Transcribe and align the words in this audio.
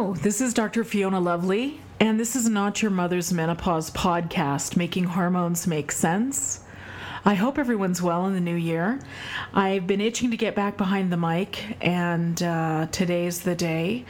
Hello, 0.00 0.14
this 0.14 0.40
is 0.40 0.54
Dr. 0.54 0.82
Fiona 0.82 1.20
Lovely, 1.20 1.78
and 2.00 2.18
this 2.18 2.34
is 2.34 2.48
Not 2.48 2.80
Your 2.80 2.90
Mother's 2.90 3.34
Menopause 3.34 3.90
podcast, 3.90 4.74
making 4.74 5.04
hormones 5.04 5.66
make 5.66 5.92
sense. 5.92 6.60
I 7.22 7.34
hope 7.34 7.58
everyone's 7.58 8.00
well 8.00 8.26
in 8.26 8.32
the 8.32 8.40
new 8.40 8.54
year. 8.54 8.98
I've 9.52 9.86
been 9.86 10.00
itching 10.00 10.30
to 10.30 10.38
get 10.38 10.54
back 10.54 10.78
behind 10.78 11.12
the 11.12 11.18
mic, 11.18 11.76
and 11.82 12.42
uh, 12.42 12.86
today's 12.90 13.40
the 13.40 13.54
day. 13.54 14.06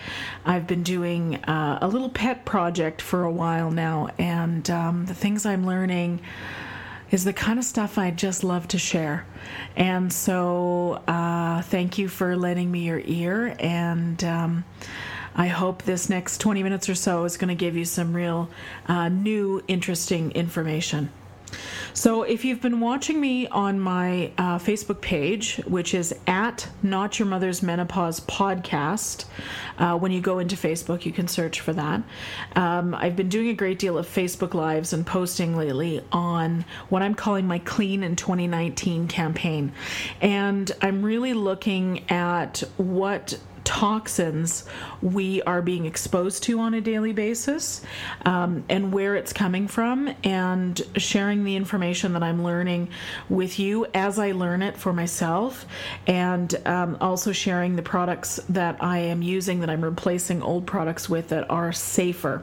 I've 0.46 0.68
been 0.68 0.84
doing 0.84 1.34
uh, 1.46 1.80
a 1.82 1.88
little 1.88 2.10
pet 2.10 2.44
project 2.44 3.02
for 3.02 3.24
a 3.24 3.32
while 3.32 3.72
now, 3.72 4.10
and 4.16 4.70
um, 4.70 5.06
the 5.06 5.14
things 5.14 5.44
I'm 5.44 5.66
learning 5.66 6.20
is 7.10 7.24
the 7.24 7.32
kind 7.32 7.58
of 7.58 7.64
stuff 7.64 7.98
I 7.98 8.12
just 8.12 8.44
love 8.44 8.68
to 8.68 8.78
share. 8.78 9.26
And 9.74 10.12
so, 10.12 11.02
uh, 11.08 11.62
thank 11.62 11.98
you 11.98 12.06
for 12.06 12.36
lending 12.36 12.70
me 12.70 12.84
your 12.84 13.02
ear, 13.04 13.56
and 13.58 14.22
um, 14.22 14.64
I 15.34 15.46
hope 15.46 15.82
this 15.82 16.08
next 16.08 16.38
20 16.38 16.62
minutes 16.62 16.88
or 16.88 16.94
so 16.94 17.24
is 17.24 17.36
going 17.36 17.48
to 17.48 17.54
give 17.54 17.76
you 17.76 17.84
some 17.84 18.14
real 18.14 18.48
uh, 18.86 19.08
new, 19.08 19.62
interesting 19.68 20.32
information. 20.32 21.10
So, 21.92 22.22
if 22.22 22.44
you've 22.44 22.60
been 22.60 22.80
watching 22.80 23.20
me 23.20 23.48
on 23.48 23.80
my 23.80 24.32
uh, 24.38 24.58
Facebook 24.58 25.00
page, 25.00 25.56
which 25.66 25.94
is 25.94 26.14
at 26.26 26.68
Not 26.82 27.18
Your 27.18 27.26
Mother's 27.26 27.62
Menopause 27.62 28.20
Podcast, 28.20 29.24
uh, 29.78 29.98
when 29.98 30.12
you 30.12 30.20
go 30.20 30.38
into 30.38 30.54
Facebook, 30.54 31.04
you 31.04 31.12
can 31.12 31.26
search 31.26 31.60
for 31.60 31.72
that. 31.72 32.02
Um, 32.54 32.94
I've 32.94 33.16
been 33.16 33.28
doing 33.28 33.48
a 33.48 33.54
great 33.54 33.78
deal 33.78 33.98
of 33.98 34.06
Facebook 34.06 34.54
Lives 34.54 34.92
and 34.92 35.04
posting 35.04 35.56
lately 35.56 36.02
on 36.12 36.64
what 36.88 37.02
I'm 37.02 37.14
calling 37.14 37.46
my 37.46 37.58
Clean 37.58 38.02
in 38.04 38.14
2019 38.14 39.08
campaign. 39.08 39.72
And 40.20 40.70
I'm 40.80 41.02
really 41.02 41.32
looking 41.32 42.08
at 42.08 42.62
what 42.76 43.38
toxins 43.70 44.64
we 45.00 45.40
are 45.42 45.62
being 45.62 45.86
exposed 45.86 46.42
to 46.42 46.58
on 46.58 46.74
a 46.74 46.80
daily 46.80 47.12
basis 47.12 47.82
um, 48.24 48.64
and 48.68 48.92
where 48.92 49.14
it's 49.14 49.32
coming 49.32 49.68
from, 49.68 50.12
and 50.24 50.82
sharing 50.96 51.44
the 51.44 51.54
information 51.54 52.12
that 52.14 52.22
I'm 52.24 52.42
learning 52.42 52.88
with 53.28 53.60
you 53.60 53.86
as 53.94 54.18
I 54.18 54.32
learn 54.32 54.60
it 54.60 54.76
for 54.76 54.92
myself, 54.92 55.66
and 56.08 56.52
um, 56.66 56.96
also 57.00 57.30
sharing 57.30 57.76
the 57.76 57.82
products 57.82 58.40
that 58.48 58.76
I 58.82 58.98
am 58.98 59.22
using 59.22 59.60
that 59.60 59.70
I'm 59.70 59.84
replacing 59.84 60.42
old 60.42 60.66
products 60.66 61.08
with 61.08 61.28
that 61.28 61.48
are 61.48 61.70
safer. 61.70 62.42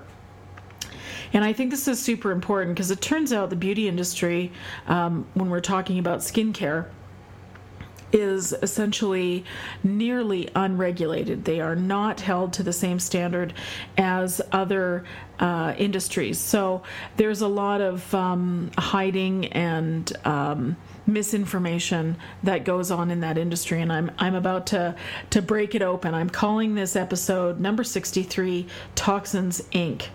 And 1.33 1.43
I 1.43 1.51
think 1.51 1.71
this 1.71 1.89
is 1.89 2.01
super 2.01 2.31
important 2.31 2.73
because 2.73 2.89
it 2.89 3.01
turns 3.01 3.33
out 3.33 3.49
the 3.49 3.57
beauty 3.57 3.89
industry, 3.89 4.53
um, 4.87 5.27
when 5.33 5.49
we're 5.49 5.59
talking 5.59 5.99
about 5.99 6.19
skincare, 6.19 6.85
is 8.11 8.53
essentially 8.61 9.43
nearly 9.83 10.49
unregulated. 10.55 11.45
They 11.45 11.59
are 11.59 11.75
not 11.75 12.21
held 12.21 12.53
to 12.53 12.63
the 12.63 12.73
same 12.73 12.99
standard 12.99 13.53
as 13.97 14.41
other 14.51 15.03
uh, 15.39 15.75
industries. 15.77 16.39
So 16.39 16.83
there's 17.17 17.41
a 17.41 17.47
lot 17.47 17.81
of 17.81 18.13
um, 18.13 18.71
hiding 18.77 19.47
and 19.47 20.11
um, 20.25 20.77
misinformation 21.05 22.17
that 22.43 22.65
goes 22.65 22.91
on 22.91 23.11
in 23.11 23.21
that 23.21 23.37
industry, 23.37 23.81
and 23.81 23.91
I'm 23.91 24.11
I'm 24.17 24.35
about 24.35 24.67
to 24.67 24.95
to 25.31 25.41
break 25.41 25.75
it 25.75 25.81
open. 25.81 26.13
I'm 26.13 26.29
calling 26.29 26.75
this 26.75 26.95
episode 26.95 27.59
number 27.59 27.83
63, 27.83 28.67
Toxins 28.95 29.61
Inc. 29.71 30.07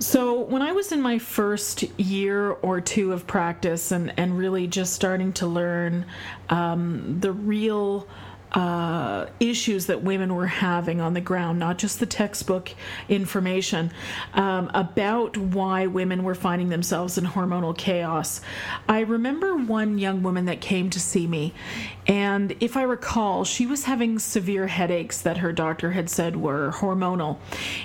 So, 0.00 0.40
when 0.40 0.62
I 0.62 0.72
was 0.72 0.92
in 0.92 1.02
my 1.02 1.18
first 1.18 1.82
year 1.98 2.52
or 2.52 2.80
two 2.80 3.12
of 3.12 3.26
practice 3.26 3.92
and, 3.92 4.14
and 4.16 4.38
really 4.38 4.66
just 4.66 4.94
starting 4.94 5.34
to 5.34 5.46
learn 5.46 6.06
um, 6.48 7.20
the 7.20 7.32
real 7.32 8.08
uh, 8.52 9.26
issues 9.38 9.86
that 9.86 10.02
women 10.02 10.34
were 10.34 10.46
having 10.46 11.00
on 11.00 11.14
the 11.14 11.20
ground, 11.20 11.58
not 11.58 11.78
just 11.78 12.00
the 12.00 12.06
textbook 12.06 12.72
information, 13.08 13.92
um, 14.34 14.70
about 14.74 15.36
why 15.36 15.86
women 15.86 16.24
were 16.24 16.34
finding 16.34 16.68
themselves 16.68 17.16
in 17.16 17.24
hormonal 17.24 17.76
chaos. 17.76 18.40
I 18.88 19.00
remember 19.00 19.56
one 19.56 19.98
young 19.98 20.22
woman 20.22 20.46
that 20.46 20.60
came 20.60 20.90
to 20.90 20.98
see 20.98 21.26
me, 21.26 21.54
and 22.06 22.56
if 22.60 22.76
I 22.76 22.82
recall, 22.82 23.44
she 23.44 23.66
was 23.66 23.84
having 23.84 24.18
severe 24.18 24.66
headaches 24.66 25.20
that 25.22 25.38
her 25.38 25.52
doctor 25.52 25.92
had 25.92 26.10
said 26.10 26.34
were 26.34 26.72
hormonal, 26.72 27.38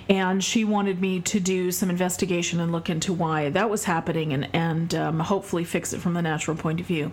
and 0.10 0.44
she 0.44 0.64
wanted 0.64 1.00
me 1.00 1.20
to 1.22 1.40
do 1.40 1.72
some 1.72 1.90
investigation 1.92 2.60
and 2.60 2.72
look 2.72 2.90
into 2.90 3.14
why 3.14 3.50
that 3.50 3.70
was 3.70 3.84
happening 3.84 4.34
and, 4.34 4.50
and 4.54 4.96
um, 4.96 5.20
hopefully 5.20 5.64
fix 5.64 5.94
it 5.94 6.02
from 6.02 6.16
the 6.16 6.22
natural 6.22 6.58
point 6.58 6.80
of 6.80 6.88
view. 6.88 7.12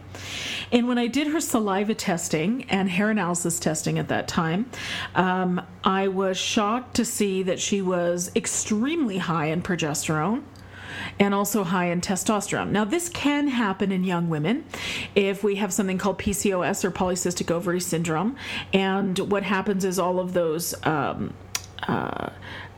And 0.71 0.89
when 0.89 0.97
I 0.97 1.07
did 1.07 1.27
her 1.27 1.41
saliva 1.41 1.95
testing 1.95 2.65
and 2.71 2.89
hair 2.89 3.11
analysis, 3.11 3.42
analysis 3.43 3.59
testing 3.59 3.99
at 3.99 4.09
that 4.09 4.29
time, 4.29 4.67
um, 5.15 5.61
I 5.83 6.09
was 6.09 6.39
shocked 6.39 6.95
to 6.97 7.05
see 7.05 7.43
that 7.43 7.59
she 7.59 7.83
was 7.83 8.31
extremely 8.37 9.19
high 9.19 9.47
in 9.47 9.63
progesterone 9.63 10.43
and 11.19 11.35
also 11.35 11.65
high 11.65 11.87
in 11.87 12.01
testosterone. 12.01 12.71
Now, 12.71 12.85
this 12.85 13.09
can 13.09 13.49
happen 13.49 13.91
in 13.91 14.05
young 14.05 14.29
women 14.29 14.65
if 15.15 15.43
we 15.43 15.57
have 15.57 15.73
something 15.73 15.99
called 15.99 16.19
PCOS 16.19 16.85
or 16.85 16.91
polycystic 16.91 17.51
ovary 17.51 17.81
syndrome. 17.81 18.37
And 18.73 19.19
what 19.19 19.43
happens 19.43 19.85
is 19.85 19.99
all 19.99 20.21
of 20.21 20.33
those. 20.33 20.75
Um, 20.87 21.35
uh, 21.89 22.31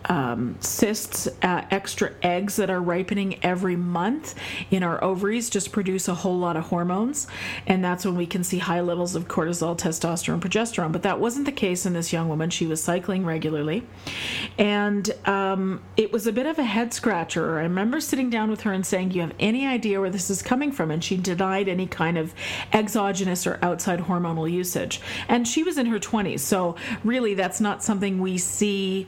um, 0.07 0.57
cysts, 0.61 1.29
uh, 1.43 1.65
extra 1.71 2.13
eggs 2.23 2.57
that 2.57 2.71
are 2.71 2.81
ripening 2.81 3.43
every 3.45 3.77
month 3.77 4.35
in 4.71 4.83
our 4.83 5.03
ovaries 5.03 5.51
just 5.51 5.73
produce 5.73 6.09
a 6.09 6.15
whole 6.15 6.39
lot 6.39 6.57
of 6.57 6.65
hormones. 6.65 7.27
And 7.67 7.85
that's 7.85 8.05
when 8.05 8.17
we 8.17 8.27
can 8.27 8.45
see 8.45 8.59
high 8.59 8.81
levels 8.81 9.15
of 9.15 9.29
cortisol, 9.29 9.77
testosterone, 9.77 10.41
progesterone. 10.41 10.93
But 10.93 11.03
that 11.03 11.21
wasn't 11.21 11.47
the 11.47 11.53
case 11.53 11.87
in 11.87 11.93
this 11.93 12.13
young 12.13 12.29
woman. 12.29 12.51
She 12.51 12.67
was 12.67 12.83
cycling 12.83 13.25
regularly. 13.25 13.87
And 14.59 15.11
um, 15.27 15.83
it 15.97 16.13
was 16.13 16.27
a 16.27 16.33
bit 16.33 16.47
of 16.47 16.59
a 16.59 16.65
head 16.65 16.93
scratcher. 16.93 17.59
I 17.59 17.63
remember 17.63 18.01
sitting 18.01 18.31
down 18.31 18.51
with 18.51 18.63
her 18.63 18.73
and 18.73 18.85
saying, 18.85 19.11
Do 19.11 19.17
you 19.17 19.23
have 19.23 19.35
any 19.39 19.67
idea 19.67 20.01
where 20.01 20.11
this 20.11 20.31
is 20.31 20.43
coming 20.43 20.73
from? 20.73 20.91
And 20.91 21.03
she 21.03 21.17
denied 21.17 21.69
any 21.69 21.87
kind 21.87 22.19
of 22.19 22.35
exogenous 22.73 23.47
or 23.47 23.59
outside 23.63 24.01
hormonal 24.01 24.51
usage. 24.51 25.01
And 25.29 25.47
she 25.47 25.63
was 25.63 25.79
in 25.79 25.87
her 25.87 25.99
20s. 25.99 26.41
So, 26.41 26.77
really, 27.03 27.35
that's 27.35 27.61
not 27.61 27.83
something 27.83 28.21
we 28.21 28.39
see 28.39 29.07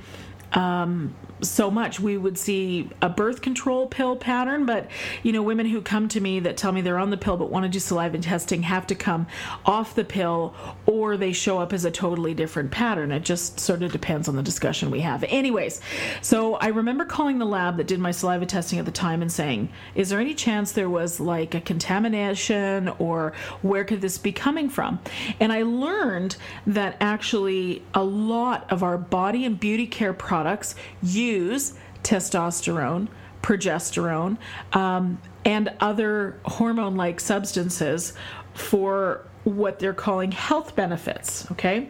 um, 0.52 1.16
so 1.40 1.70
much. 1.70 2.00
We 2.00 2.16
would 2.16 2.38
see 2.38 2.90
a 3.02 3.08
birth 3.08 3.42
control 3.42 3.86
pill 3.86 4.16
pattern, 4.16 4.66
but 4.66 4.88
you 5.22 5.32
know, 5.32 5.42
women 5.42 5.66
who 5.66 5.82
come 5.82 6.08
to 6.08 6.20
me 6.20 6.40
that 6.40 6.56
tell 6.56 6.72
me 6.72 6.80
they're 6.80 6.98
on 6.98 7.10
the 7.10 7.16
pill 7.16 7.36
but 7.36 7.50
want 7.50 7.64
to 7.64 7.68
do 7.68 7.78
saliva 7.78 8.18
testing 8.18 8.62
have 8.62 8.86
to 8.86 8.94
come 8.94 9.26
off 9.64 9.94
the 9.94 10.04
pill 10.04 10.54
or 10.86 11.16
they 11.16 11.32
show 11.32 11.58
up 11.58 11.72
as 11.72 11.84
a 11.84 11.90
totally 11.90 12.34
different 12.34 12.70
pattern. 12.70 13.12
It 13.12 13.24
just 13.24 13.60
sort 13.60 13.82
of 13.82 13.92
depends 13.92 14.28
on 14.28 14.36
the 14.36 14.42
discussion 14.42 14.90
we 14.90 15.00
have. 15.00 15.24
Anyways, 15.24 15.80
so 16.22 16.54
I 16.54 16.68
remember 16.68 17.04
calling 17.04 17.38
the 17.38 17.46
lab 17.46 17.76
that 17.76 17.86
did 17.86 18.00
my 18.00 18.10
saliva 18.10 18.46
testing 18.46 18.78
at 18.78 18.84
the 18.84 18.90
time 18.90 19.22
and 19.22 19.30
saying, 19.30 19.68
Is 19.94 20.08
there 20.08 20.20
any 20.20 20.34
chance 20.34 20.72
there 20.72 20.90
was 20.90 21.20
like 21.20 21.54
a 21.54 21.60
contamination 21.60 22.88
or 22.98 23.32
where 23.62 23.84
could 23.84 24.00
this 24.00 24.18
be 24.18 24.32
coming 24.32 24.68
from? 24.68 25.00
And 25.40 25.52
I 25.52 25.62
learned 25.62 26.36
that 26.66 26.96
actually 27.00 27.82
a 27.94 28.02
lot 28.02 28.70
of 28.70 28.82
our 28.82 28.98
body 28.98 29.44
and 29.44 29.58
beauty 29.58 29.86
care 29.86 30.12
products 30.12 30.74
use 31.02 31.25
use 31.26 31.74
testosterone, 32.02 33.08
progesterone, 33.42 34.38
um, 34.72 35.20
and 35.44 35.72
other 35.80 36.38
hormone 36.44 36.96
like 36.96 37.20
substances 37.20 38.12
for 38.54 39.24
what 39.44 39.78
they're 39.78 39.94
calling 39.94 40.32
health 40.32 40.74
benefits. 40.74 41.50
Okay. 41.52 41.88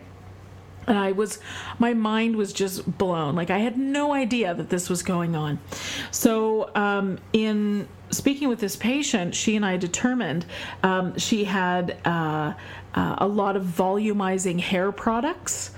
And 0.87 0.97
I 0.97 1.13
was, 1.13 1.41
my 1.79 1.95
mind 1.95 2.37
was 2.37 2.53
just 2.53 2.99
blown. 2.99 3.35
Like 3.35 3.51
I 3.51 3.59
had 3.59 3.77
no 3.77 4.13
idea 4.13 4.55
that 4.55 4.69
this 4.69 4.89
was 4.89 5.03
going 5.03 5.35
on. 5.35 5.59
So, 6.11 6.71
um, 6.77 7.19
in 7.33 7.89
speaking 8.11 8.49
with 8.49 8.61
this 8.61 8.77
patient, 8.77 9.35
she 9.35 9.57
and 9.57 9.67
I 9.67 9.79
determined 9.79 10.47
um, 10.85 11.19
she 11.19 11.45
had 11.45 11.99
uh, 12.05 12.55
uh, 12.95 13.17
a 13.19 13.27
lot 13.27 13.57
of 13.57 13.65
volumizing 13.65 14.61
hair 14.61 14.93
products 14.93 15.73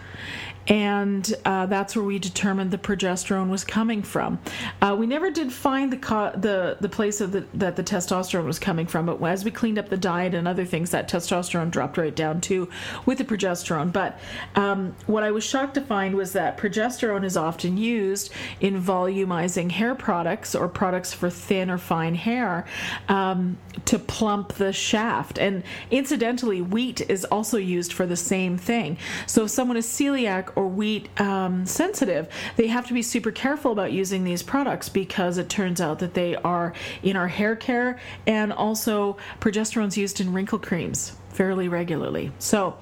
and 0.69 1.35
uh, 1.47 1.67
that's 1.67 1.97
where 1.97 2.05
we 2.05 2.19
determined 2.19 2.71
the 2.71 2.79
progesterone 2.79 3.49
was 3.49 3.65
coming 3.65 4.03
from. 4.03 4.39
Uh, 4.83 4.95
we 4.99 5.07
never 5.07 5.31
did 5.31 5.53
find 5.53 5.91
the 5.93 5.97
co- 5.97 6.33
the 6.37 6.77
the 6.81 6.89
place 6.89 7.21
of 7.21 7.33
the, 7.33 7.45
that 7.55 7.77
the 7.77 7.83
testosterone 7.83 8.45
was 8.45 8.59
coming 8.59 8.87
from, 8.87 9.07
but 9.07 9.23
as 9.23 9.45
we 9.45 9.51
cleaned 9.51 9.79
up 9.79 9.89
the 9.89 9.97
diet 9.97 10.35
and 10.35 10.47
other 10.47 10.65
things, 10.65 10.91
that 10.91 11.09
testosterone 11.09 11.71
dropped 11.71 11.97
right 11.97 12.15
down 12.15 12.41
too 12.41 12.69
with 13.07 13.19
the 13.19 13.25
progesterone. 13.25 13.93
But 13.93 14.21
um, 14.55 14.95
what 15.07 15.23
I 15.23 15.31
was 15.31 15.45
shocked 15.45 15.75
to 15.75 15.81
find 15.81 16.15
was 16.15 16.33
that 16.35 16.59
progesterone 16.59 17.25
is 17.25 17.37
often 17.37 17.79
used 17.79 18.31
in 18.61 18.81
volumizing 18.83 19.71
hair 19.71 19.95
products 19.95 20.55
or 20.55 20.69
products 20.69 21.15
for 21.15 21.31
thin 21.31 21.71
or 21.71 21.79
fine 21.79 22.15
hair 22.15 22.67
um, 23.09 23.57
to 23.87 23.99
plump 23.99 24.55
the 24.55 24.73
shaft. 24.73 25.39
And 25.39 25.63
incidentally, 25.91 26.61
wheat 26.61 27.01
is 27.09 27.25
also 27.25 27.57
used 27.57 27.93
for 27.93 28.07
the 28.07 28.17
same 28.17 28.59
thing. 28.59 28.99
So 29.27 29.45
if 29.45 29.51
someone 29.51 29.77
is 29.77 29.87
celiac 29.87 30.51
or 30.59 30.67
wheat 30.67 31.09
um, 31.21 31.65
sensitive, 31.65 32.29
they 32.57 32.67
have 32.67 32.85
to 32.89 32.93
be 32.93 33.01
super 33.01 33.31
careful 33.31 33.71
about 33.71 33.93
using 33.93 34.25
these 34.25 34.43
products 34.43 34.89
because 34.89 35.39
it 35.39 35.49
turns 35.49 35.81
out 35.81 36.01
that 36.01 36.15
they 36.15 36.35
are 36.35 36.73
in 37.05 37.15
our 37.15 37.29
hair 37.29 37.55
care 37.55 38.01
and 38.27 38.53
also 38.53 39.17
progesterone's 39.39 39.97
used 39.97 40.21
in 40.21 40.33
wrinkle 40.33 40.59
creams 40.59 41.18
fairly 41.31 41.69
regularly. 41.69 42.33
So, 42.39 42.77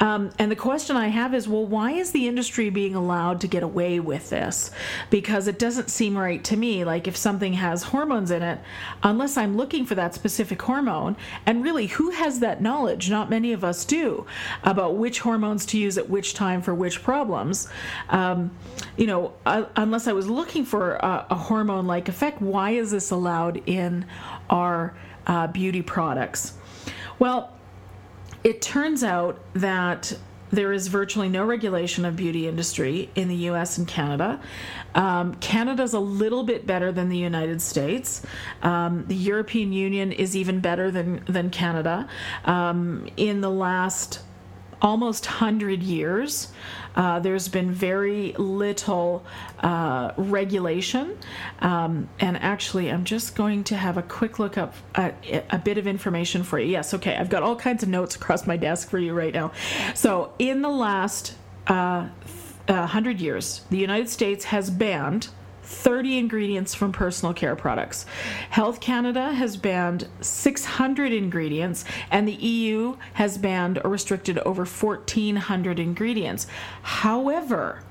um, 0.00 0.30
and 0.38 0.50
the 0.50 0.56
question 0.56 0.96
I 0.96 1.08
have 1.08 1.34
is 1.34 1.48
well, 1.48 1.66
why 1.66 1.92
is 1.92 2.12
the 2.12 2.28
industry 2.28 2.70
being 2.70 2.94
allowed 2.94 3.40
to 3.40 3.48
get 3.48 3.62
away 3.62 4.00
with 4.00 4.30
this? 4.30 4.70
Because 5.10 5.48
it 5.48 5.58
doesn't 5.58 5.90
seem 5.90 6.16
right 6.16 6.42
to 6.44 6.56
me. 6.56 6.84
Like, 6.84 7.08
if 7.08 7.16
something 7.16 7.54
has 7.54 7.82
hormones 7.82 8.30
in 8.30 8.42
it, 8.42 8.60
unless 9.02 9.36
I'm 9.36 9.56
looking 9.56 9.86
for 9.86 9.94
that 9.96 10.14
specific 10.14 10.62
hormone, 10.62 11.16
and 11.46 11.64
really, 11.64 11.86
who 11.86 12.10
has 12.10 12.40
that 12.40 12.62
knowledge? 12.62 13.10
Not 13.10 13.30
many 13.30 13.52
of 13.52 13.64
us 13.64 13.84
do 13.84 14.26
about 14.62 14.96
which 14.96 15.20
hormones 15.20 15.66
to 15.66 15.78
use 15.78 15.98
at 15.98 16.08
which 16.08 16.34
time 16.34 16.62
for 16.62 16.74
which 16.74 17.02
problems. 17.02 17.68
Um, 18.08 18.50
you 18.96 19.06
know, 19.06 19.32
uh, 19.44 19.64
unless 19.76 20.06
I 20.06 20.12
was 20.12 20.28
looking 20.28 20.64
for 20.64 20.94
a, 20.94 21.26
a 21.30 21.34
hormone 21.34 21.86
like 21.86 22.08
effect, 22.08 22.40
why 22.40 22.70
is 22.70 22.90
this 22.90 23.10
allowed 23.10 23.62
in 23.66 24.06
our 24.50 24.94
uh, 25.26 25.46
beauty 25.48 25.82
products? 25.82 26.54
Well, 27.18 27.55
it 28.46 28.62
turns 28.62 29.02
out 29.02 29.40
that 29.54 30.16
there 30.52 30.72
is 30.72 30.86
virtually 30.86 31.28
no 31.28 31.44
regulation 31.44 32.04
of 32.04 32.14
beauty 32.14 32.46
industry 32.46 33.10
in 33.16 33.26
the 33.26 33.34
U.S. 33.50 33.76
and 33.76 33.88
Canada. 33.88 34.40
Um, 34.94 35.34
Canada's 35.34 35.94
a 35.94 35.98
little 35.98 36.44
bit 36.44 36.64
better 36.64 36.92
than 36.92 37.08
the 37.08 37.18
United 37.18 37.60
States. 37.60 38.22
Um, 38.62 39.04
the 39.08 39.16
European 39.16 39.72
Union 39.72 40.12
is 40.12 40.36
even 40.36 40.60
better 40.60 40.92
than 40.92 41.24
than 41.26 41.50
Canada. 41.50 42.08
Um, 42.44 43.08
in 43.16 43.40
the 43.40 43.50
last 43.50 44.20
almost 44.82 45.26
100 45.26 45.82
years. 45.82 46.48
Uh, 46.94 47.18
there's 47.20 47.48
been 47.48 47.70
very 47.70 48.32
little 48.38 49.24
uh, 49.60 50.12
regulation. 50.16 51.16
Um, 51.60 52.08
and 52.20 52.36
actually, 52.38 52.90
I'm 52.90 53.04
just 53.04 53.34
going 53.34 53.64
to 53.64 53.76
have 53.76 53.96
a 53.96 54.02
quick 54.02 54.38
look 54.38 54.56
up 54.56 54.74
at 54.94 55.14
a 55.50 55.58
bit 55.58 55.78
of 55.78 55.86
information 55.86 56.42
for 56.42 56.58
you. 56.58 56.66
Yes, 56.66 56.94
okay, 56.94 57.16
I've 57.16 57.30
got 57.30 57.42
all 57.42 57.56
kinds 57.56 57.82
of 57.82 57.88
notes 57.88 58.16
across 58.16 58.46
my 58.46 58.56
desk 58.56 58.88
for 58.88 58.98
you 58.98 59.12
right 59.12 59.34
now. 59.34 59.52
So, 59.94 60.32
in 60.38 60.62
the 60.62 60.70
last 60.70 61.34
uh, 61.66 62.08
100 62.66 63.20
years, 63.20 63.62
the 63.70 63.78
United 63.78 64.08
States 64.08 64.46
has 64.46 64.70
banned 64.70 65.28
30 65.66 66.18
ingredients 66.18 66.74
from 66.74 66.92
personal 66.92 67.34
care 67.34 67.56
products. 67.56 68.06
Health 68.50 68.80
Canada 68.80 69.32
has 69.32 69.56
banned 69.56 70.08
600 70.20 71.12
ingredients, 71.12 71.84
and 72.10 72.26
the 72.26 72.32
EU 72.32 72.96
has 73.14 73.36
banned 73.36 73.80
or 73.84 73.90
restricted 73.90 74.38
over 74.38 74.64
1,400 74.64 75.78
ingredients. 75.78 76.46
However, 76.82 77.82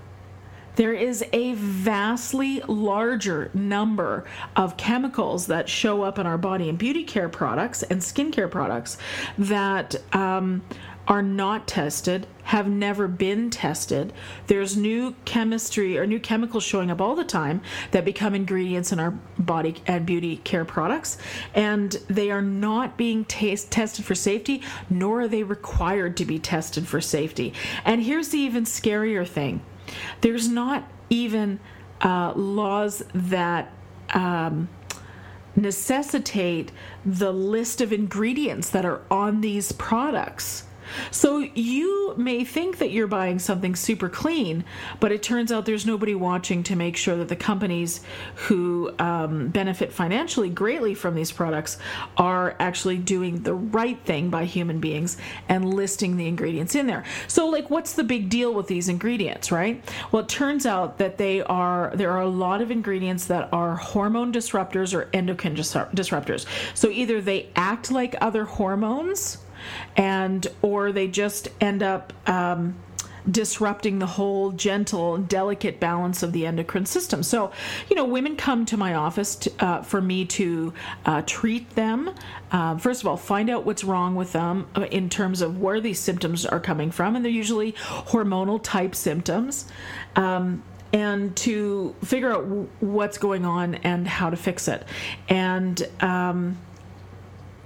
there 0.75 0.93
is 0.93 1.23
a 1.31 1.53
vastly 1.53 2.61
larger 2.67 3.49
number 3.53 4.25
of 4.55 4.77
chemicals 4.77 5.47
that 5.47 5.69
show 5.69 6.01
up 6.01 6.19
in 6.19 6.27
our 6.27 6.37
body 6.37 6.69
and 6.69 6.77
beauty 6.77 7.03
care 7.03 7.29
products 7.29 7.83
and 7.83 8.01
skincare 8.01 8.51
products 8.51 8.97
that 9.37 9.95
um, 10.13 10.61
are 11.07 11.21
not 11.21 11.67
tested, 11.67 12.27
have 12.43 12.67
never 12.67 13.07
been 13.07 13.49
tested. 13.49 14.13
There's 14.47 14.75
new 14.75 15.15
chemistry 15.25 15.97
or 15.97 16.05
new 16.05 16.19
chemicals 16.19 16.63
showing 16.63 16.91
up 16.91 17.01
all 17.01 17.15
the 17.15 17.23
time 17.23 17.61
that 17.91 18.05
become 18.05 18.35
ingredients 18.35 18.91
in 18.91 18.99
our 18.99 19.11
body 19.37 19.75
and 19.85 20.05
beauty 20.05 20.37
care 20.37 20.65
products, 20.65 21.17
and 21.53 21.91
they 22.07 22.31
are 22.31 22.41
not 22.41 22.97
being 22.97 23.25
tested 23.25 24.05
for 24.05 24.15
safety, 24.15 24.61
nor 24.89 25.21
are 25.21 25.27
they 25.27 25.43
required 25.43 26.17
to 26.17 26.25
be 26.25 26.39
tested 26.39 26.87
for 26.87 27.01
safety. 27.01 27.53
And 27.83 28.03
here's 28.03 28.29
the 28.29 28.39
even 28.39 28.65
scarier 28.65 29.27
thing 29.27 29.61
there's 30.21 30.47
not 30.47 30.89
even 31.09 31.59
uh, 32.01 32.33
laws 32.35 33.03
that. 33.13 33.71
Um, 34.13 34.69
necessitate 35.55 36.71
the 37.05 37.31
list 37.31 37.79
of 37.81 37.93
ingredients 37.93 38.69
that 38.69 38.85
are 38.85 39.01
on 39.09 39.41
these 39.41 39.71
products. 39.71 40.64
So 41.11 41.39
you 41.39 42.13
may 42.17 42.43
think 42.43 42.77
that 42.79 42.91
you're 42.91 43.07
buying 43.07 43.39
something 43.39 43.75
super 43.75 44.09
clean, 44.09 44.63
but 44.99 45.11
it 45.11 45.23
turns 45.23 45.51
out 45.51 45.65
there's 45.65 45.85
nobody 45.85 46.15
watching 46.15 46.63
to 46.63 46.75
make 46.75 46.97
sure 46.97 47.15
that 47.17 47.29
the 47.29 47.35
companies 47.35 48.01
who 48.35 48.93
um, 48.99 49.49
benefit 49.49 49.91
financially 49.91 50.49
greatly 50.49 50.93
from 50.93 51.15
these 51.15 51.31
products 51.31 51.77
are 52.17 52.55
actually 52.59 52.97
doing 52.97 53.43
the 53.43 53.53
right 53.53 53.99
thing 54.05 54.29
by 54.29 54.45
human 54.45 54.79
beings 54.79 55.17
and 55.49 55.73
listing 55.73 56.17
the 56.17 56.27
ingredients 56.27 56.75
in 56.75 56.87
there. 56.87 57.03
So, 57.27 57.47
like, 57.47 57.69
what's 57.69 57.93
the 57.93 58.03
big 58.03 58.29
deal 58.29 58.53
with 58.53 58.67
these 58.67 58.89
ingredients, 58.89 59.51
right? 59.51 59.83
Well, 60.11 60.23
it 60.23 60.29
turns 60.29 60.65
out 60.65 60.97
that 60.97 61.17
they 61.17 61.41
are 61.41 61.91
there 61.95 62.11
are 62.11 62.21
a 62.21 62.27
lot 62.27 62.61
of 62.61 62.71
ingredients 62.71 63.25
that 63.25 63.49
are 63.51 63.75
hormone 63.75 64.31
disruptors 64.31 64.93
or 64.93 65.09
endocrine 65.13 65.55
disruptors. 65.55 66.45
So 66.73 66.89
either 66.89 67.21
they 67.21 67.49
act 67.55 67.91
like 67.91 68.15
other 68.21 68.45
hormones 68.45 69.37
and 69.95 70.47
or 70.61 70.91
they 70.91 71.07
just 71.07 71.49
end 71.61 71.83
up 71.83 72.13
um, 72.27 72.75
disrupting 73.29 73.99
the 73.99 74.05
whole 74.05 74.51
gentle, 74.51 75.17
delicate 75.17 75.79
balance 75.79 76.23
of 76.23 76.31
the 76.31 76.45
endocrine 76.45 76.85
system. 76.85 77.23
So, 77.23 77.51
you 77.89 77.95
know, 77.95 78.05
women 78.05 78.35
come 78.35 78.65
to 78.67 78.77
my 78.77 78.93
office 78.93 79.35
to, 79.37 79.51
uh, 79.59 79.81
for 79.81 80.01
me 80.01 80.25
to 80.25 80.73
uh, 81.05 81.23
treat 81.25 81.71
them. 81.71 82.11
Uh, 82.51 82.77
first 82.77 83.01
of 83.01 83.07
all, 83.07 83.17
find 83.17 83.49
out 83.49 83.65
what's 83.65 83.83
wrong 83.83 84.15
with 84.15 84.31
them 84.31 84.67
uh, 84.75 84.81
in 84.91 85.09
terms 85.09 85.41
of 85.41 85.59
where 85.59 85.81
these 85.81 85.99
symptoms 85.99 86.45
are 86.45 86.59
coming 86.59 86.91
from, 86.91 87.15
and 87.15 87.25
they're 87.25 87.31
usually 87.31 87.71
hormonal 87.73 88.61
type 88.61 88.95
symptoms. 88.95 89.65
Um, 90.15 90.63
and 90.93 91.35
to 91.35 91.93
figure 92.05 92.31
out 92.31 92.43
w- 92.43 92.69
what's 92.79 93.17
going 93.17 93.43
on 93.43 93.75
and 93.75 94.07
how 94.07 94.29
to 94.29 94.37
fix 94.37 94.67
it. 94.69 94.85
And 95.27 95.85
um, 95.99 96.57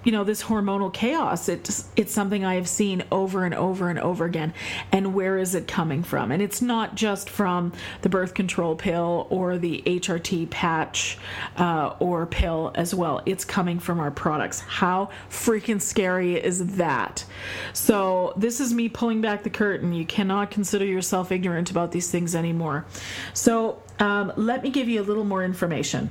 you 0.04 0.12
know 0.12 0.24
this 0.24 0.44
hormonal 0.44 0.92
chaos 0.94 1.50
it's 1.50 1.88
it's 1.96 2.13
something 2.13 2.46
i 2.46 2.56
have 2.56 2.68
seen 2.68 3.04
over 3.12 3.46
and 3.46 3.54
over 3.54 3.90
and 3.90 4.00
over 4.00 4.25
again. 4.25 4.54
And 4.92 5.13
where 5.13 5.38
is 5.38 5.56
it 5.56 5.68
coming 5.68 6.04
from? 6.04 6.31
And 6.31 6.42
it's 6.42 6.62
not 6.62 6.96
just 6.96 7.30
from 7.30 7.74
the 8.01 8.10
birth 8.10 8.34
control 8.34 8.75
pill 8.75 9.28
or 9.30 9.57
the 9.57 9.83
hrt 9.85 10.50
patch 10.50 11.18
uh, 11.57 11.95
or 12.00 12.26
pill 12.26 12.71
as 12.76 12.94
well. 12.95 13.21
It's 13.26 13.45
coming 13.45 13.80
from 13.80 14.00
our 14.00 14.12
products. 14.12 14.62
How 14.62 15.09
freaking 15.30 15.81
scary 15.81 16.35
is 16.35 16.76
that? 16.78 17.26
So 17.74 18.33
this 18.38 18.59
is 18.59 18.74
me 18.74 18.90
pulling 18.90 19.21
back 19.21 19.44
the 19.44 19.50
curtain. 19.50 19.94
You 19.94 20.06
cannot 20.06 20.52
consider 20.52 20.85
yourself 20.85 21.31
ignorant 21.31 21.71
about 21.71 21.92
these 21.92 22.09
things 22.09 22.35
anymore. 22.35 22.85
So 23.33 23.81
um, 24.00 24.31
let 24.35 24.64
me 24.64 24.69
give 24.69 24.88
you 24.88 25.02
a 25.02 25.04
little 25.04 25.26
more 25.26 25.44
information 25.44 26.09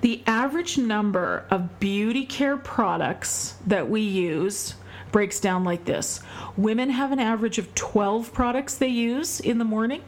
the 0.00 0.22
average 0.26 0.78
number 0.78 1.44
of 1.50 1.80
beauty 1.80 2.24
care 2.24 2.56
products 2.56 3.54
that 3.66 3.88
we 3.88 4.00
use 4.02 4.74
breaks 5.10 5.40
down 5.40 5.64
like 5.64 5.84
this. 5.84 6.20
Women 6.56 6.90
have 6.90 7.12
an 7.12 7.18
average 7.18 7.58
of 7.58 7.74
12 7.74 8.32
products 8.32 8.76
they 8.76 8.88
use 8.88 9.40
in 9.40 9.58
the 9.58 9.64
morning, 9.64 10.02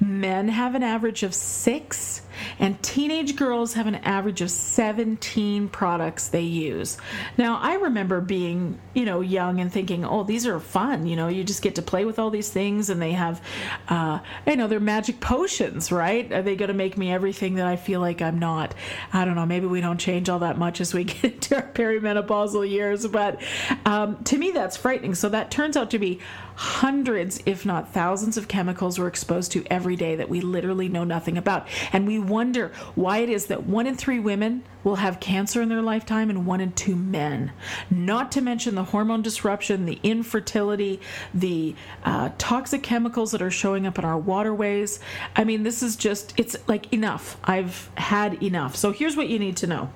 men 0.00 0.48
have 0.48 0.74
an 0.74 0.82
average 0.82 1.22
of 1.22 1.34
six, 1.34 2.22
and 2.58 2.80
teenage 2.82 3.36
girls 3.36 3.74
have 3.74 3.86
an 3.86 3.96
average 3.96 4.40
of 4.40 4.50
17 4.50 5.68
products 5.68 6.28
they 6.28 6.42
use. 6.42 6.98
Now, 7.36 7.58
I 7.58 7.74
remember 7.74 8.20
being, 8.20 8.78
you 8.94 9.04
know, 9.04 9.20
young 9.20 9.60
and 9.60 9.72
thinking, 9.72 10.04
oh, 10.04 10.24
these 10.24 10.46
are 10.46 10.60
fun. 10.60 11.06
You 11.06 11.16
know, 11.16 11.28
you 11.28 11.44
just 11.44 11.62
get 11.62 11.76
to 11.76 11.82
play 11.82 12.04
with 12.04 12.18
all 12.18 12.30
these 12.30 12.50
things, 12.50 12.90
and 12.90 13.00
they 13.00 13.12
have, 13.12 13.42
uh, 13.88 14.20
you 14.46 14.56
know, 14.56 14.66
they're 14.66 14.80
magic 14.80 15.20
potions, 15.20 15.92
right? 15.92 16.30
Are 16.32 16.42
they 16.42 16.56
going 16.56 16.68
to 16.68 16.74
make 16.74 16.96
me 16.96 17.12
everything 17.12 17.54
that 17.56 17.66
I 17.66 17.76
feel 17.76 18.00
like 18.00 18.22
I'm 18.22 18.38
not? 18.38 18.74
I 19.12 19.24
don't 19.24 19.34
know. 19.34 19.46
Maybe 19.46 19.66
we 19.66 19.80
don't 19.80 19.98
change 19.98 20.28
all 20.28 20.40
that 20.40 20.58
much 20.58 20.80
as 20.80 20.94
we 20.94 21.04
get 21.10 21.24
into 21.24 21.56
our 21.56 21.62
perimenopausal 21.62 22.68
years, 22.68 23.06
but 23.06 23.40
um, 23.84 24.22
to 24.24 24.38
me, 24.38 24.50
that's 24.50 24.76
frightening. 24.76 25.14
So 25.14 25.28
that 25.30 25.50
turns 25.50 25.76
out 25.76 25.90
to 25.90 25.98
be 25.98 26.20
hundreds, 26.60 27.40
if 27.46 27.64
not 27.64 27.90
thousands, 27.90 28.36
of 28.36 28.46
chemicals 28.46 28.98
we're 28.98 29.06
exposed 29.06 29.50
to 29.50 29.64
every 29.70 29.96
day 29.96 30.14
that 30.14 30.28
we 30.28 30.42
literally 30.42 30.90
know 30.90 31.04
nothing 31.04 31.38
about. 31.38 31.66
And 31.90 32.06
we 32.06 32.18
wonder 32.18 32.70
why 32.94 33.18
it 33.18 33.30
is 33.30 33.46
that 33.46 33.64
one 33.64 33.86
in 33.86 33.94
three 33.94 34.18
women 34.18 34.62
will 34.84 34.96
have 34.96 35.20
cancer 35.20 35.62
in 35.62 35.70
their 35.70 35.80
lifetime 35.80 36.28
and 36.28 36.44
one 36.44 36.60
in 36.60 36.72
two 36.72 36.94
men. 36.94 37.50
Not 37.90 38.30
to 38.32 38.42
mention 38.42 38.74
the 38.74 38.84
hormone 38.84 39.22
disruption, 39.22 39.86
the 39.86 39.98
infertility, 40.02 41.00
the 41.32 41.74
uh, 42.04 42.28
toxic 42.36 42.82
chemicals 42.82 43.30
that 43.30 43.40
are 43.40 43.50
showing 43.50 43.86
up 43.86 43.98
in 43.98 44.04
our 44.04 44.18
waterways. 44.18 45.00
I 45.34 45.44
mean, 45.44 45.62
this 45.62 45.82
is 45.82 45.96
just, 45.96 46.34
it's 46.36 46.56
like 46.68 46.92
enough. 46.92 47.38
I've 47.42 47.90
had 47.96 48.42
enough. 48.42 48.76
So 48.76 48.92
here's 48.92 49.16
what 49.16 49.30
you 49.30 49.38
need 49.38 49.56
to 49.58 49.66
know. 49.66 49.90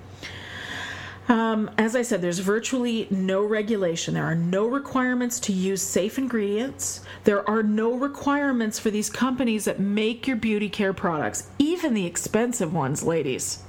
Um, 1.29 1.71
as 1.79 1.97
I 1.97 2.03
said, 2.03 2.21
there's 2.21 2.39
virtually 2.41 3.09
no 3.11 3.45
regulation. 3.45 4.15
There 4.15 4.25
are 4.25 4.35
no 4.35 4.67
requirements 4.67 5.41
to 5.41 5.53
use 5.53 5.81
safe 5.81 6.19
ingredients. 6.19 7.01
There 7.25 7.49
are 7.49 7.63
no 7.63 7.95
requirements 7.95 8.79
for 8.79 8.91
these 8.91 9.09
companies 9.09 9.65
that 9.65 9.81
make 9.81 10.27
your 10.27 10.37
beauty 10.37 10.69
care 10.69 10.93
products, 10.93 11.49
even 11.59 11.95
the 11.95 12.05
expensive 12.07 12.75
ones, 12.75 13.03
ladies. 13.03 13.63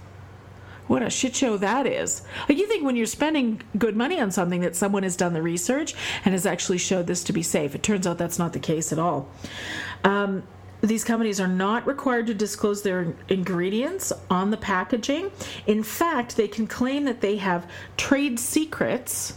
What 0.87 1.01
a 1.01 1.09
shit 1.09 1.35
show 1.35 1.57
that 1.57 1.87
is. 1.87 2.21
Like, 2.47 2.57
you 2.57 2.67
think 2.67 2.83
when 2.83 2.95
you're 2.95 3.07
spending 3.07 3.61
good 3.77 3.95
money 3.95 4.19
on 4.19 4.31
something 4.31 4.61
that 4.61 4.75
someone 4.75 5.03
has 5.03 5.15
done 5.15 5.33
the 5.33 5.41
research 5.41 5.95
and 6.23 6.33
has 6.33 6.45
actually 6.45 6.77
showed 6.77 7.07
this 7.07 7.23
to 7.23 7.33
be 7.33 7.41
safe. 7.41 7.73
It 7.73 7.81
turns 7.81 8.05
out 8.05 8.17
that's 8.17 8.37
not 8.37 8.53
the 8.53 8.59
case 8.59 8.91
at 8.91 8.99
all. 8.99 9.27
Um, 10.03 10.43
these 10.85 11.03
companies 11.03 11.39
are 11.39 11.47
not 11.47 11.85
required 11.87 12.27
to 12.27 12.33
disclose 12.33 12.81
their 12.81 13.13
ingredients 13.29 14.11
on 14.29 14.51
the 14.51 14.57
packaging. 14.57 15.31
In 15.67 15.83
fact, 15.83 16.37
they 16.37 16.47
can 16.47 16.67
claim 16.67 17.05
that 17.05 17.21
they 17.21 17.37
have 17.37 17.69
trade 17.97 18.39
secrets 18.39 19.33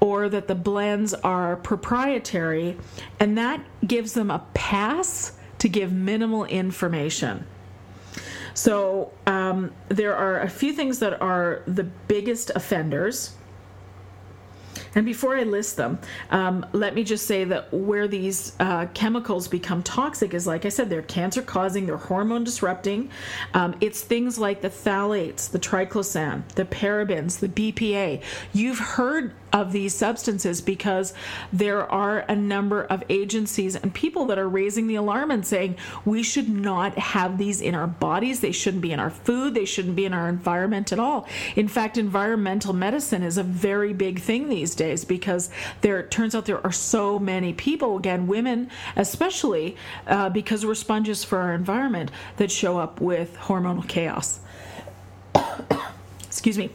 or 0.00 0.28
that 0.28 0.48
the 0.48 0.54
blends 0.54 1.14
are 1.14 1.56
proprietary, 1.56 2.76
and 3.18 3.36
that 3.38 3.60
gives 3.86 4.12
them 4.12 4.30
a 4.30 4.44
pass 4.54 5.32
to 5.58 5.68
give 5.68 5.92
minimal 5.92 6.44
information. 6.44 7.44
So, 8.54 9.12
um, 9.26 9.72
there 9.88 10.16
are 10.16 10.40
a 10.40 10.48
few 10.48 10.72
things 10.72 10.98
that 10.98 11.20
are 11.20 11.62
the 11.66 11.84
biggest 11.84 12.50
offenders. 12.54 13.34
And 14.98 15.06
before 15.06 15.36
I 15.36 15.44
list 15.44 15.76
them, 15.76 16.00
um, 16.30 16.66
let 16.72 16.92
me 16.92 17.04
just 17.04 17.28
say 17.28 17.44
that 17.44 17.72
where 17.72 18.08
these 18.08 18.56
uh, 18.58 18.86
chemicals 18.94 19.46
become 19.46 19.80
toxic 19.84 20.34
is, 20.34 20.44
like 20.44 20.66
I 20.66 20.70
said, 20.70 20.90
they're 20.90 21.02
cancer 21.02 21.40
causing, 21.40 21.86
they're 21.86 21.96
hormone 21.96 22.42
disrupting. 22.42 23.08
Um, 23.54 23.76
it's 23.80 24.02
things 24.02 24.40
like 24.40 24.60
the 24.60 24.70
phthalates, 24.70 25.52
the 25.52 25.60
triclosan, 25.60 26.48
the 26.56 26.64
parabens, 26.64 27.38
the 27.38 27.48
BPA. 27.48 28.24
You've 28.52 28.80
heard 28.80 29.34
of 29.52 29.70
these 29.70 29.94
substances 29.94 30.60
because 30.60 31.14
there 31.52 31.90
are 31.90 32.18
a 32.28 32.34
number 32.34 32.82
of 32.82 33.04
agencies 33.08 33.76
and 33.76 33.94
people 33.94 34.26
that 34.26 34.38
are 34.38 34.48
raising 34.48 34.88
the 34.88 34.96
alarm 34.96 35.30
and 35.30 35.46
saying 35.46 35.76
we 36.04 36.24
should 36.24 36.48
not 36.48 36.98
have 36.98 37.38
these 37.38 37.60
in 37.60 37.74
our 37.76 37.86
bodies. 37.86 38.40
They 38.40 38.52
shouldn't 38.52 38.82
be 38.82 38.92
in 38.92 38.98
our 38.98 39.10
food. 39.10 39.54
They 39.54 39.64
shouldn't 39.64 39.94
be 39.94 40.04
in 40.04 40.12
our 40.12 40.28
environment 40.28 40.92
at 40.92 40.98
all. 40.98 41.28
In 41.54 41.68
fact, 41.68 41.96
environmental 41.96 42.72
medicine 42.72 43.22
is 43.22 43.38
a 43.38 43.44
very 43.44 43.92
big 43.92 44.20
thing 44.20 44.48
these 44.48 44.74
days 44.74 44.87
because 45.04 45.50
there 45.80 46.02
turns 46.06 46.34
out 46.34 46.46
there 46.46 46.64
are 46.64 46.72
so 46.72 47.18
many 47.18 47.52
people, 47.52 47.96
again, 47.96 48.26
women 48.26 48.70
especially, 48.96 49.76
uh, 50.06 50.28
because 50.30 50.64
we're 50.64 50.74
sponges 50.74 51.24
for 51.24 51.38
our 51.38 51.54
environment, 51.54 52.10
that 52.36 52.50
show 52.50 52.78
up 52.78 53.00
with 53.00 53.36
hormonal 53.36 53.86
chaos. 53.86 54.40
Excuse 56.26 56.58
me. 56.58 56.70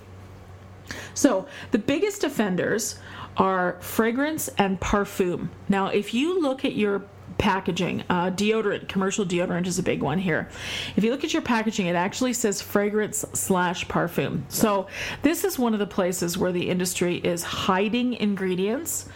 So 1.13 1.47
the 1.71 1.79
biggest 1.79 2.23
offenders 2.23 2.99
are 3.37 3.77
fragrance 3.81 4.47
and 4.57 4.79
parfum. 4.79 5.49
Now, 5.69 5.87
if 5.87 6.13
you 6.13 6.41
look 6.41 6.65
at 6.65 6.75
your 6.75 7.05
packaging, 7.37 8.03
uh, 8.09 8.31
deodorant, 8.31 8.87
commercial 8.87 9.25
deodorant 9.25 9.67
is 9.67 9.79
a 9.79 9.83
big 9.83 10.01
one 10.01 10.19
here. 10.19 10.49
If 10.95 11.03
you 11.03 11.11
look 11.11 11.23
at 11.23 11.33
your 11.33 11.41
packaging, 11.41 11.87
it 11.87 11.95
actually 11.95 12.33
says 12.33 12.61
fragrance 12.61 13.25
slash 13.33 13.85
parfum. 13.87 14.43
So 14.49 14.87
this 15.21 15.43
is 15.43 15.59
one 15.59 15.73
of 15.73 15.79
the 15.79 15.87
places 15.87 16.37
where 16.37 16.51
the 16.51 16.69
industry 16.69 17.17
is 17.17 17.43
hiding 17.43 18.13
ingredients. 18.13 19.07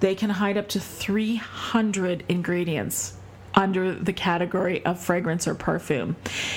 They 0.00 0.14
can 0.14 0.30
hide 0.30 0.56
up 0.56 0.68
to 0.68 0.80
300 0.80 2.24
ingredients 2.28 3.16
under 3.56 3.94
the 3.94 4.12
category 4.12 4.84
of 4.84 5.00
fragrance 5.00 5.48
or 5.48 5.54
perfume. 5.54 6.14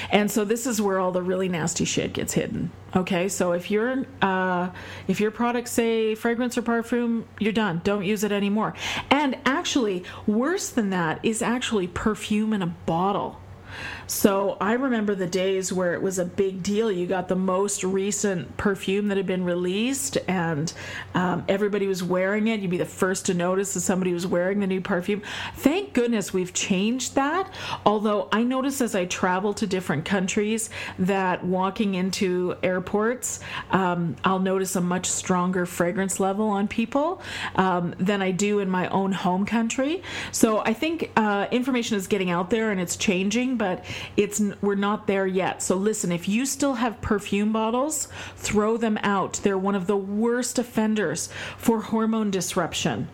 And 0.10 0.30
so 0.30 0.44
this 0.44 0.68
is 0.68 0.82
where 0.82 1.00
all 1.00 1.12
the 1.12 1.24
really 1.24 1.48
nasty 1.48 1.86
shit 1.86 2.14
gets 2.14 2.34
hidden. 2.34 2.72
Okay, 2.96 3.30
so 3.30 3.54
if 3.54 3.72
your 3.72 4.06
uh, 4.22 4.70
if 5.08 5.20
your 5.20 5.32
products 5.32 5.72
say 5.72 6.16
fragrance 6.16 6.58
or 6.58 6.62
perfume, 6.62 7.26
you're 7.40 7.54
done. 7.54 7.82
Don't 7.84 8.04
use 8.04 8.24
it 8.24 8.32
anymore. 8.32 8.74
And 9.10 9.38
actually, 9.46 10.04
worse 10.28 10.70
than 10.70 10.90
that 10.90 11.20
is 11.24 11.42
actually 11.42 11.88
perfume 11.88 12.52
in 12.52 12.62
a 12.62 12.68
bottle. 12.68 13.40
So 14.08 14.58
I 14.60 14.74
remember 14.74 15.16
the 15.16 15.28
days 15.28 15.72
where 15.72 15.94
it 15.94 16.02
was 16.02 16.20
a 16.20 16.26
big 16.26 16.64
deal. 16.64 16.92
You 16.92 17.06
got 17.06 17.28
the 17.28 17.36
most 17.36 17.84
recent 17.84 18.58
perfume 18.58 19.08
that 19.10 19.18
had 19.18 19.28
been 19.28 19.44
released, 19.44 20.18
and 20.28 20.74
um, 21.14 21.44
everybody 21.48 21.88
was 21.88 22.04
wearing 22.04 22.48
it. 22.48 22.60
You'd 22.60 22.72
be 22.72 22.78
the 22.78 22.86
first 22.86 23.28
to 23.28 23.34
notice 23.34 23.74
that 23.76 23.82
somebody 23.82 24.14
was 24.14 24.26
wearing 24.26 24.60
the 24.60 24.68
new 24.68 24.82
perfume. 24.82 25.22
Thank 25.58 25.94
goodness 25.94 26.34
we've 26.34 26.54
changed 26.54 27.16
that. 27.16 27.54
Although 27.86 28.28
I 28.32 28.44
notice 28.44 28.82
as 28.82 28.96
I 28.96 29.06
travel 29.06 29.54
to 29.56 29.68
different 29.68 30.06
countries 30.06 30.70
that 30.98 31.44
walking 31.44 31.96
into 31.96 32.56
airports, 32.64 33.40
um, 33.72 34.16
I'll 34.24 34.40
notice 34.40 34.76
a 34.76 34.82
much 34.82 35.06
stronger 35.06 35.66
fragrance 35.68 36.20
level 36.20 36.50
on 36.50 36.68
people 36.68 37.22
um, 37.56 37.94
than 38.00 38.22
I 38.22 38.32
do 38.32 38.60
in 38.60 38.70
my 38.70 38.88
own 38.90 39.12
home 39.12 39.46
country. 39.46 40.02
So 40.32 40.60
I 40.60 40.74
think 40.74 41.12
uh, 41.16 41.48
information 41.52 41.96
is 41.98 42.08
getting 42.08 42.32
out 42.32 42.50
there 42.50 42.72
and 42.72 42.82
it's 42.82 42.96
changing, 42.96 43.58
but 43.58 43.69
it's 44.18 44.42
we're 44.62 44.76
not 44.76 45.08
there 45.08 45.28
yet. 45.28 45.62
So 45.62 45.76
listen, 45.76 46.12
if 46.12 46.28
you 46.28 46.46
still 46.46 46.76
have 46.76 47.02
perfume 47.02 47.52
bottles, 47.52 48.08
throw 48.36 48.78
them 48.78 48.98
out. 49.04 49.40
They're 49.44 49.58
one 49.58 49.76
of 49.76 49.88
the 49.88 49.98
worst 49.98 50.60
offenders 50.60 51.30
for 51.58 51.82
hormone 51.82 52.32
disruption. 52.32 53.08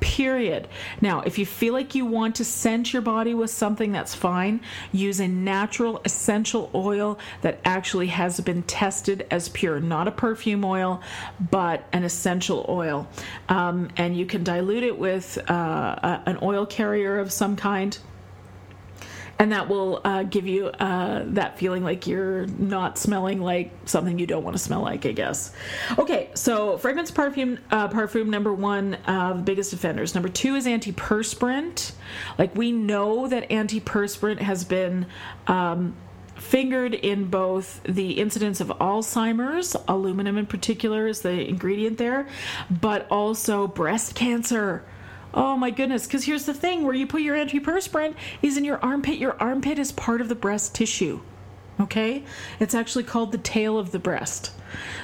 Period. 0.00 0.68
Now, 1.00 1.22
if 1.22 1.38
you 1.38 1.46
feel 1.46 1.72
like 1.72 1.96
you 1.96 2.06
want 2.06 2.36
to 2.36 2.44
scent 2.44 2.92
your 2.92 3.02
body 3.02 3.34
with 3.34 3.50
something, 3.50 3.90
that's 3.90 4.14
fine. 4.14 4.60
Use 4.92 5.18
a 5.18 5.26
natural 5.26 6.00
essential 6.04 6.70
oil 6.72 7.18
that 7.42 7.58
actually 7.64 8.06
has 8.08 8.38
been 8.40 8.62
tested 8.62 9.26
as 9.32 9.48
pure, 9.48 9.80
not 9.80 10.06
a 10.06 10.12
perfume 10.12 10.64
oil, 10.64 11.02
but 11.50 11.84
an 11.92 12.04
essential 12.04 12.64
oil. 12.68 13.08
Um, 13.48 13.88
and 13.96 14.16
you 14.16 14.24
can 14.24 14.44
dilute 14.44 14.84
it 14.84 14.96
with 14.96 15.36
uh, 15.50 15.52
a, 15.52 16.22
an 16.26 16.38
oil 16.42 16.64
carrier 16.64 17.18
of 17.18 17.32
some 17.32 17.56
kind 17.56 17.98
and 19.38 19.52
that 19.52 19.68
will 19.68 20.00
uh, 20.04 20.24
give 20.24 20.46
you 20.46 20.66
uh, 20.66 21.22
that 21.26 21.58
feeling 21.58 21.84
like 21.84 22.06
you're 22.06 22.46
not 22.46 22.98
smelling 22.98 23.40
like 23.40 23.72
something 23.84 24.18
you 24.18 24.26
don't 24.26 24.42
want 24.44 24.56
to 24.56 24.62
smell 24.62 24.82
like 24.82 25.06
i 25.06 25.12
guess. 25.12 25.52
Okay 25.98 26.30
so 26.34 26.78
fragrance 26.78 27.10
perfume 27.10 27.58
uh, 27.70 27.88
parfum 27.88 28.26
number 28.26 28.52
one 28.52 28.96
uh, 29.06 29.34
the 29.34 29.42
biggest 29.42 29.72
offenders. 29.72 30.14
Number 30.14 30.28
two 30.28 30.54
is 30.54 30.66
antiperspirant. 30.66 31.92
Like 32.38 32.54
we 32.54 32.72
know 32.72 33.28
that 33.28 33.48
antiperspirant 33.50 34.40
has 34.40 34.64
been 34.64 35.06
um, 35.46 35.94
fingered 36.36 36.94
in 36.94 37.26
both 37.26 37.82
the 37.82 38.12
incidence 38.12 38.60
of 38.60 38.68
Alzheimer's, 38.68 39.76
aluminum 39.86 40.38
in 40.38 40.46
particular 40.46 41.06
is 41.06 41.22
the 41.22 41.48
ingredient 41.48 41.98
there, 41.98 42.28
but 42.70 43.06
also 43.10 43.66
breast 43.66 44.14
cancer. 44.14 44.84
Oh 45.34 45.56
my 45.56 45.70
goodness, 45.70 46.06
because 46.06 46.24
here's 46.24 46.46
the 46.46 46.54
thing 46.54 46.84
where 46.84 46.94
you 46.94 47.06
put 47.06 47.22
your 47.22 47.36
antiperspirant 47.36 48.14
is 48.42 48.56
in 48.56 48.64
your 48.64 48.78
armpit. 48.78 49.18
Your 49.18 49.36
armpit 49.40 49.78
is 49.78 49.92
part 49.92 50.20
of 50.20 50.28
the 50.28 50.34
breast 50.34 50.74
tissue. 50.74 51.20
Okay? 51.80 52.24
It's 52.58 52.74
actually 52.74 53.04
called 53.04 53.32
the 53.32 53.38
tail 53.38 53.78
of 53.78 53.92
the 53.92 53.98
breast. 53.98 54.52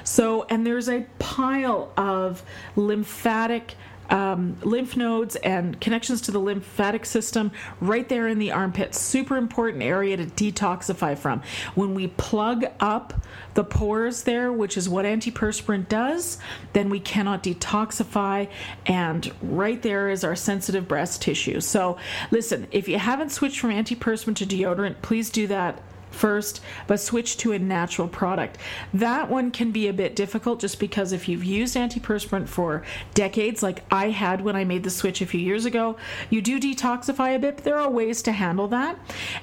So, 0.03 0.45
and 0.45 0.67
there's 0.67 0.89
a 0.89 1.07
pile 1.19 1.93
of 1.97 2.43
lymphatic 2.77 3.75
um, 4.11 4.57
lymph 4.63 4.97
nodes 4.97 5.37
and 5.37 5.81
connections 5.81 6.21
to 6.23 6.31
the 6.31 6.39
lymphatic 6.39 7.07
system 7.07 7.51
right 7.81 8.09
there 8.09 8.29
in 8.29 8.39
the 8.39 8.53
armpit. 8.53 8.95
Super 8.95 9.37
important 9.37 9.83
area 9.83 10.17
to 10.17 10.27
detoxify 10.27 11.17
from. 11.17 11.43
When 11.75 11.95
we 11.95 12.09
plug 12.09 12.65
up 12.81 13.15
the 13.55 13.65
pores 13.65 14.23
there, 14.23 14.53
which 14.53 14.77
is 14.77 14.89
what 14.89 15.05
antiperspirant 15.05 15.89
does, 15.89 16.39
then 16.73 16.91
we 16.91 17.01
cannot 17.01 17.43
detoxify. 17.43 18.49
And 18.87 19.33
right 19.43 19.81
there 19.81 20.09
is 20.09 20.25
our 20.25 20.37
sensitive 20.37 20.89
breast 20.89 21.23
tissue. 21.23 21.61
So, 21.61 21.97
listen, 22.31 22.67
if 22.71 22.89
you 22.89 22.99
haven't 22.99 23.31
switched 23.31 23.61
from 23.61 23.71
antiperspirant 23.71 24.37
to 24.37 24.47
deodorant, 24.47 24.97
please 25.03 25.31
do 25.31 25.47
that 25.47 25.81
first, 26.15 26.61
but 26.87 27.01
switch 27.01 27.37
to 27.39 27.53
a 27.53 27.59
natural 27.59 28.09
product. 28.09 28.59
That 28.93 29.29
one 29.29 29.51
can 29.51 29.71
be 29.71 29.89
a 29.89 29.93
bit 29.93 30.17
difficult 30.17 30.61
just 30.61 30.81
because 30.81 31.13
if 31.13 31.29
you've 31.29 31.45
used 31.45 31.77
antiperspirant 31.77 32.49
for 32.49 32.83
decades, 33.13 33.63
like 33.63 33.85
I 33.91 34.11
had 34.11 34.41
when 34.41 34.57
I 34.57 34.65
made 34.65 34.85
the 34.85 34.91
switch 34.91 35.21
a 35.21 35.27
few 35.27 35.41
years 35.41 35.65
ago, 35.65 35.97
you 36.31 36.41
do 36.41 36.61
detoxify 36.61 37.35
a 37.35 37.39
bit, 37.39 37.57
but 37.57 37.65
there 37.65 37.79
are 37.79 37.91
ways 37.91 38.23
to 38.23 38.33
handle 38.33 38.69
that. 38.69 38.99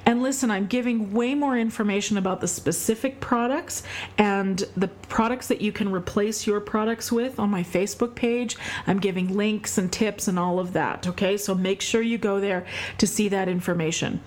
And 0.05 0.23
listen, 0.23 0.49
I'm 0.49 0.67
giving 0.67 1.13
way 1.13 1.35
more 1.35 1.57
information 1.57 2.17
about 2.17 2.41
the 2.41 2.47
specific 2.47 3.19
products 3.19 3.83
and 4.17 4.63
the 4.75 4.87
products 4.87 5.47
that 5.47 5.61
you 5.61 5.71
can 5.71 5.91
replace 5.91 6.47
your 6.47 6.59
products 6.59 7.11
with 7.11 7.39
on 7.39 7.49
my 7.49 7.63
Facebook 7.63 8.15
page. 8.15 8.57
I'm 8.87 8.99
giving 8.99 9.35
links 9.35 9.77
and 9.77 9.91
tips 9.91 10.27
and 10.27 10.39
all 10.39 10.59
of 10.59 10.73
that. 10.73 11.07
Okay, 11.07 11.37
so 11.37 11.53
make 11.53 11.81
sure 11.81 12.01
you 12.01 12.17
go 12.17 12.39
there 12.39 12.65
to 12.97 13.07
see 13.07 13.27
that 13.29 13.47
information. 13.47 14.21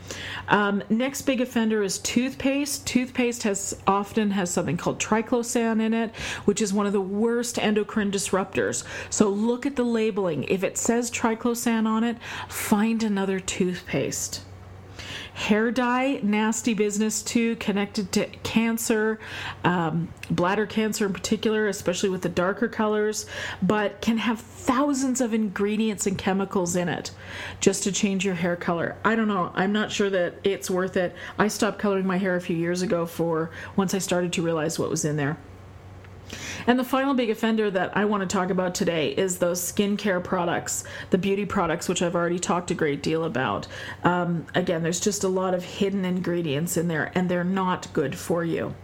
Um, 0.49 0.83
next 0.89 1.23
big 1.23 1.41
offender 1.41 1.83
is 1.83 1.99
toothpaste. 2.35 2.85
Toothpaste 2.87 3.43
has 3.45 3.76
often 3.87 4.33
has 4.33 4.50
something 4.50 4.76
called 4.76 4.99
triclosan 4.99 5.81
in 5.81 5.95
it, 5.95 6.14
which 6.47 6.61
is 6.61 6.73
one 6.73 6.87
of 6.87 6.93
the 6.93 7.00
worst 7.00 7.59
endocrine 7.59 8.11
disruptors. 8.11 8.85
So 9.09 9.29
look 9.29 9.67
at 9.67 9.76
the 9.76 9.85
labeling. 9.85 10.45
If 10.45 10.64
it 10.64 10.76
says 10.76 11.11
triclosan 11.11 11.87
on 11.87 12.03
it, 12.03 12.17
find 12.49 13.03
another 13.05 13.38
toothpaste. 13.38 14.43
Hair 15.35 15.73
dye, 15.73 16.21
nasty 16.23 16.75
business 16.75 17.21
too, 17.21 17.57
connected 17.57 18.12
to 18.12 18.26
cancer, 18.45 19.19
um, 19.64 20.09
bladder 20.31 20.64
cancer 20.64 21.07
in 21.07 21.12
particular, 21.12 21.67
especially 21.67 22.09
with 22.09 22.23
the 22.23 22.29
darker 22.29 22.69
colors, 22.69 23.26
but 23.61 24.00
can 24.00 24.19
have 24.19 24.41
thousands 24.41 25.21
of 25.21 25.35
ingredients 25.35 26.07
and 26.07 26.17
chemicals 26.17 26.76
in 26.76 26.88
it 26.88 27.11
just 27.61 27.83
to 27.83 27.93
change 27.93 28.25
your 28.25 28.37
hair 28.37 28.55
color. 28.55 28.97
I 29.05 29.17
don't 29.17 29.29
know. 29.29 29.50
I'm 29.55 29.73
not 29.73 29.91
sure 29.91 30.09
that 30.09 30.35
it's 30.45 30.71
worth 30.71 30.97
it. 30.97 31.14
I 31.37 31.49
stopped 31.49 31.81
coloring 31.81 32.07
my 32.07 32.17
hair 32.17 32.37
a 32.37 32.41
few 32.41 32.57
years 32.57 32.83
ago 32.83 33.05
for 33.05 33.50
once 33.75 33.93
I 33.93 33.99
started 33.99 34.33
to 34.35 34.43
realize 34.43 34.79
what 34.79 34.88
was 34.88 35.05
in 35.05 35.17
there. 35.17 35.37
And 36.66 36.78
the 36.78 36.85
final 36.85 37.14
big 37.14 37.30
offender 37.30 37.71
that 37.71 37.97
I 37.97 38.04
want 38.04 38.23
to 38.23 38.26
talk 38.26 38.50
about 38.50 38.75
today 38.75 39.11
is 39.11 39.38
those 39.38 39.61
skincare 39.61 40.23
products, 40.23 40.85
the 41.11 41.18
beauty 41.18 41.44
products, 41.44 41.88
which 41.88 42.02
I've 42.02 42.14
already 42.14 42.38
talked 42.38 42.71
a 42.71 42.75
great 42.75 43.02
deal 43.02 43.25
about. 43.25 43.66
Um, 44.02 44.47
again, 44.54 44.83
there's 44.83 45.00
just 45.00 45.25
a 45.25 45.28
lot 45.28 45.54
of 45.54 45.64
hidden 45.64 46.04
ingredients 46.04 46.76
in 46.76 46.88
there, 46.88 47.12
and 47.14 47.28
they're 47.28 47.44
not 47.44 47.92
good 47.92 48.16
for 48.16 48.44
you. 48.44 48.75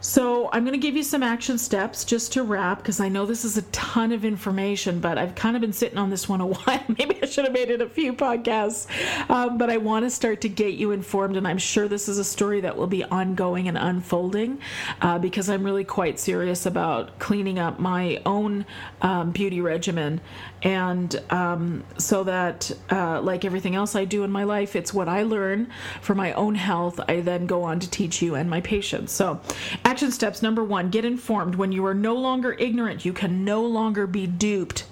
So, 0.00 0.50
I'm 0.52 0.64
going 0.64 0.78
to 0.78 0.86
give 0.86 0.96
you 0.96 1.02
some 1.02 1.22
action 1.22 1.58
steps 1.58 2.04
just 2.04 2.32
to 2.34 2.42
wrap 2.42 2.78
because 2.78 3.00
I 3.00 3.08
know 3.08 3.26
this 3.26 3.44
is 3.44 3.56
a 3.56 3.62
ton 3.62 4.12
of 4.12 4.24
information, 4.24 5.00
but 5.00 5.18
I've 5.18 5.34
kind 5.34 5.56
of 5.56 5.60
been 5.60 5.72
sitting 5.72 5.98
on 5.98 6.10
this 6.10 6.28
one 6.28 6.40
a 6.40 6.46
while. 6.46 6.84
Maybe 6.88 7.18
I 7.22 7.26
should 7.26 7.44
have 7.44 7.52
made 7.52 7.70
it 7.70 7.80
a 7.80 7.88
few 7.88 8.12
podcasts, 8.12 8.86
um, 9.30 9.58
but 9.58 9.70
I 9.70 9.78
want 9.78 10.04
to 10.04 10.10
start 10.10 10.40
to 10.42 10.48
get 10.48 10.74
you 10.74 10.92
informed, 10.92 11.36
and 11.36 11.46
I'm 11.46 11.58
sure 11.58 11.88
this 11.88 12.08
is 12.08 12.18
a 12.18 12.24
story 12.24 12.60
that 12.60 12.76
will 12.76 12.86
be 12.86 13.04
ongoing 13.04 13.68
and 13.68 13.76
unfolding 13.76 14.60
uh, 15.00 15.18
because 15.18 15.48
I'm 15.48 15.64
really 15.64 15.84
quite 15.84 16.18
serious 16.18 16.66
about 16.66 17.18
cleaning 17.18 17.58
up 17.58 17.78
my 17.78 18.20
own 18.26 18.66
um, 19.02 19.30
beauty 19.30 19.60
regimen. 19.60 20.20
And 20.66 21.14
um, 21.30 21.84
so 21.96 22.24
that, 22.24 22.72
uh, 22.90 23.20
like 23.20 23.44
everything 23.44 23.76
else 23.76 23.94
I 23.94 24.04
do 24.04 24.24
in 24.24 24.32
my 24.32 24.42
life, 24.42 24.74
it's 24.74 24.92
what 24.92 25.08
I 25.08 25.22
learn 25.22 25.70
for 26.00 26.16
my 26.16 26.32
own 26.32 26.56
health, 26.56 26.98
I 27.08 27.20
then 27.20 27.46
go 27.46 27.62
on 27.62 27.78
to 27.78 27.88
teach 27.88 28.20
you 28.20 28.34
and 28.34 28.50
my 28.50 28.60
patients. 28.60 29.12
So, 29.12 29.40
Action 29.84 30.10
steps 30.10 30.42
number 30.42 30.64
one 30.64 30.90
get 30.90 31.04
informed. 31.04 31.54
When 31.54 31.70
you 31.70 31.86
are 31.86 31.94
no 31.94 32.16
longer 32.16 32.52
ignorant, 32.54 33.04
you 33.04 33.12
can 33.12 33.44
no 33.44 33.64
longer 33.64 34.08
be 34.08 34.26
duped. 34.26 34.86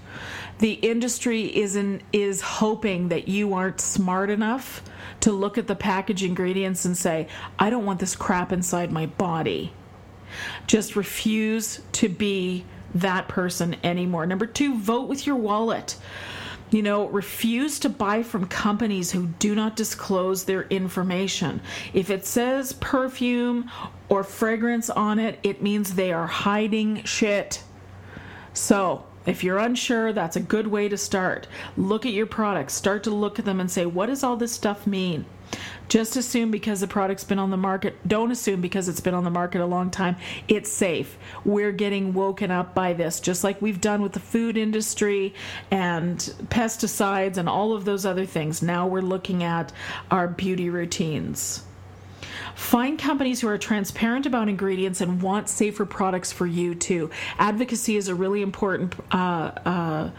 The 0.61 0.75
industry 0.75 1.43
is 1.43 1.75
in, 1.75 2.03
is 2.13 2.41
hoping 2.41 3.09
that 3.09 3.27
you 3.27 3.55
aren't 3.55 3.81
smart 3.81 4.31
enough 4.31 4.81
to 5.23 5.33
look 5.33 5.59
at 5.59 5.67
the 5.67 5.75
package 5.75 6.23
ingredients 6.23 6.85
and 6.85 6.97
say, 6.97 7.27
I 7.59 7.69
don't 7.69 7.85
want 7.85 7.99
this 7.99 8.15
crap 8.15 8.53
inside 8.53 8.93
my 8.93 9.07
body. 9.07 9.73
Just 10.69 10.95
refuse 10.95 11.81
to 11.93 12.09
be 12.09 12.65
that 12.95 13.29
person 13.29 13.77
anymore. 13.83 14.27
Number 14.27 14.47
two, 14.47 14.79
vote 14.79 15.09
with 15.09 15.27
your 15.27 15.37
wallet. 15.37 15.97
You 16.71 16.83
know, 16.83 17.07
refuse 17.07 17.79
to 17.81 17.89
buy 17.89 18.23
from 18.23 18.47
companies 18.47 19.13
who 19.13 19.27
do 19.39 19.55
not 19.55 19.77
disclose 19.77 20.45
their 20.45 20.63
information. 20.65 21.61
If 21.93 22.11
it 22.11 22.27
says 22.27 22.73
perfume 22.73 23.71
or 24.09 24.25
fragrance 24.25 24.91
on 24.91 25.19
it, 25.19 25.39
it 25.43 25.63
means 25.63 25.95
they 25.95 26.13
are 26.13 26.27
hiding 26.27 27.05
shit. 27.05 27.63
So, 28.55 29.05
if 29.27 29.43
you're 29.45 29.59
unsure, 29.59 30.13
that's 30.13 30.37
a 30.37 30.41
good 30.41 30.67
way 30.67 30.89
to 30.89 30.97
start. 30.97 31.47
Look 31.77 32.07
at 32.07 32.13
your 32.13 32.27
products, 32.27 32.75
start 32.75 33.05
to 33.05 33.11
look 33.11 33.39
at 33.39 33.45
them 33.45 33.61
and 33.61 33.71
say, 33.71 33.87
what 33.87 34.07
does 34.07 34.23
all 34.23 34.37
this 34.37 34.53
stuff 34.53 34.87
mean? 34.87 35.25
Just 35.89 36.17
assume 36.17 36.51
because 36.51 36.81
the 36.81 36.87
product's 36.87 37.25
been 37.25 37.39
on 37.39 37.51
the 37.51 37.57
market, 37.57 37.97
don't 38.09 38.31
assume 38.31 38.61
because 38.61 38.89
it's 38.89 39.01
been 39.01 39.15
on 39.15 39.25
the 39.25 39.31
market 39.31 39.61
a 39.61 39.67
long 39.67 39.91
time, 39.91 40.17
it's 40.49 40.71
safe. 40.73 41.19
We're 41.45 41.73
getting 41.73 42.15
woken 42.15 42.51
up 42.51 42.75
by 42.75 42.95
this, 42.95 43.21
just 43.21 43.45
like 43.45 43.61
we've 43.61 43.81
done 43.81 44.03
with 44.03 44.13
the 44.13 44.21
food 44.21 44.57
industry 44.57 45.35
and 45.71 46.19
pesticides 46.49 47.37
and 47.37 47.49
all 47.49 47.75
of 47.75 47.85
those 47.85 48.07
other 48.07 48.27
things. 48.27 48.63
Now 48.63 48.87
we're 48.87 49.03
looking 49.03 49.43
at 49.43 49.73
our 50.11 50.27
beauty 50.27 50.71
routines. 50.71 51.63
Find 52.55 52.99
companies 52.99 53.41
who 53.41 53.49
are 53.49 53.59
transparent 53.59 54.27
about 54.27 54.49
ingredients 54.49 55.01
and 55.01 55.21
want 55.21 55.49
safer 55.49 55.85
products 55.85 56.33
for 56.33 56.47
you 56.47 56.75
too. 56.75 57.11
Advocacy 57.39 57.97
is 57.97 58.09
a 58.09 58.15
really 58.15 58.43
important 58.43 58.95
uh, 59.11 59.51
uh, 59.65 60.11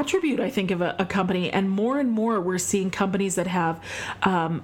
attribute, 0.00 0.40
I 0.40 0.50
think, 0.50 0.70
of 0.70 0.80
a, 0.80 0.94
a, 0.98 1.06
company. 1.06 1.50
And 1.50 1.70
more 1.70 1.98
and 1.98 2.10
more, 2.10 2.40
we're 2.40 2.58
seeing 2.58 2.90
companies 2.90 3.34
that 3.36 3.46
have. 3.46 3.82
Um, 4.22 4.62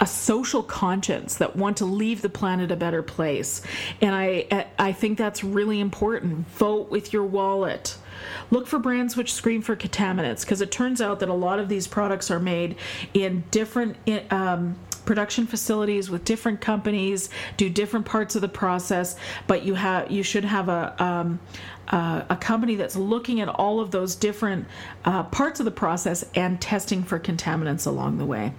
a 0.00 0.06
social 0.06 0.62
conscience 0.62 1.38
that 1.38 1.56
want 1.56 1.78
to 1.78 1.84
leave 1.84 2.22
the 2.22 2.28
planet 2.28 2.70
a 2.70 2.76
better 2.76 3.02
place 3.02 3.62
and 4.00 4.14
i 4.14 4.46
i 4.78 4.92
think 4.92 5.18
that's 5.18 5.42
really 5.42 5.80
important 5.80 6.46
vote 6.50 6.88
with 6.88 7.12
your 7.12 7.24
wallet 7.24 7.96
look 8.50 8.68
for 8.68 8.78
brands 8.78 9.16
which 9.16 9.32
screen 9.32 9.60
for 9.60 9.74
contaminants 9.74 10.42
because 10.42 10.60
it 10.60 10.70
turns 10.70 11.00
out 11.00 11.18
that 11.18 11.28
a 11.28 11.34
lot 11.34 11.58
of 11.58 11.68
these 11.68 11.88
products 11.88 12.30
are 12.30 12.38
made 12.38 12.76
in 13.12 13.42
different 13.50 13.96
um, 14.30 14.76
production 15.08 15.46
facilities 15.46 16.10
with 16.10 16.22
different 16.26 16.60
companies, 16.60 17.30
do 17.56 17.70
different 17.70 18.04
parts 18.04 18.34
of 18.34 18.42
the 18.42 18.48
process, 18.48 19.16
but 19.46 19.62
you 19.62 19.72
have 19.72 20.10
you 20.10 20.22
should 20.22 20.44
have 20.44 20.68
a 20.68 21.02
um, 21.02 21.40
uh, 21.88 22.24
a 22.28 22.36
company 22.36 22.74
that's 22.74 22.94
looking 22.94 23.40
at 23.40 23.48
all 23.48 23.80
of 23.80 23.90
those 23.90 24.14
different 24.14 24.66
uh, 25.06 25.22
parts 25.22 25.60
of 25.60 25.64
the 25.64 25.70
process 25.70 26.26
and 26.34 26.60
testing 26.60 27.02
for 27.02 27.18
contaminants 27.18 27.86
along 27.86 28.18
the 28.18 28.26
way. 28.26 28.52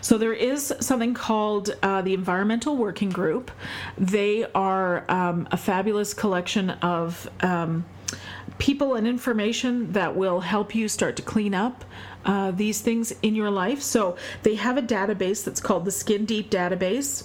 So 0.00 0.18
there 0.18 0.32
is 0.32 0.72
something 0.78 1.14
called 1.14 1.76
uh, 1.82 2.02
the 2.02 2.14
Environmental 2.14 2.76
Working 2.76 3.10
Group. 3.10 3.50
They 3.96 4.44
are 4.54 5.04
um, 5.10 5.48
a 5.50 5.56
fabulous 5.56 6.14
collection 6.14 6.70
of 6.70 7.28
um, 7.40 7.84
people 8.58 8.94
and 8.94 9.04
information 9.04 9.90
that 9.92 10.14
will 10.14 10.38
help 10.38 10.76
you 10.76 10.88
start 10.88 11.16
to 11.16 11.22
clean 11.22 11.54
up 11.54 11.84
uh, 12.24 12.50
these 12.50 12.80
things 12.80 13.12
in 13.22 13.34
your 13.34 13.50
life. 13.50 13.82
So 13.82 14.16
they 14.42 14.56
have 14.56 14.76
a 14.76 14.82
database 14.82 15.44
that's 15.44 15.60
called 15.60 15.84
the 15.84 15.90
Skin 15.90 16.24
Deep 16.24 16.50
Database. 16.50 17.24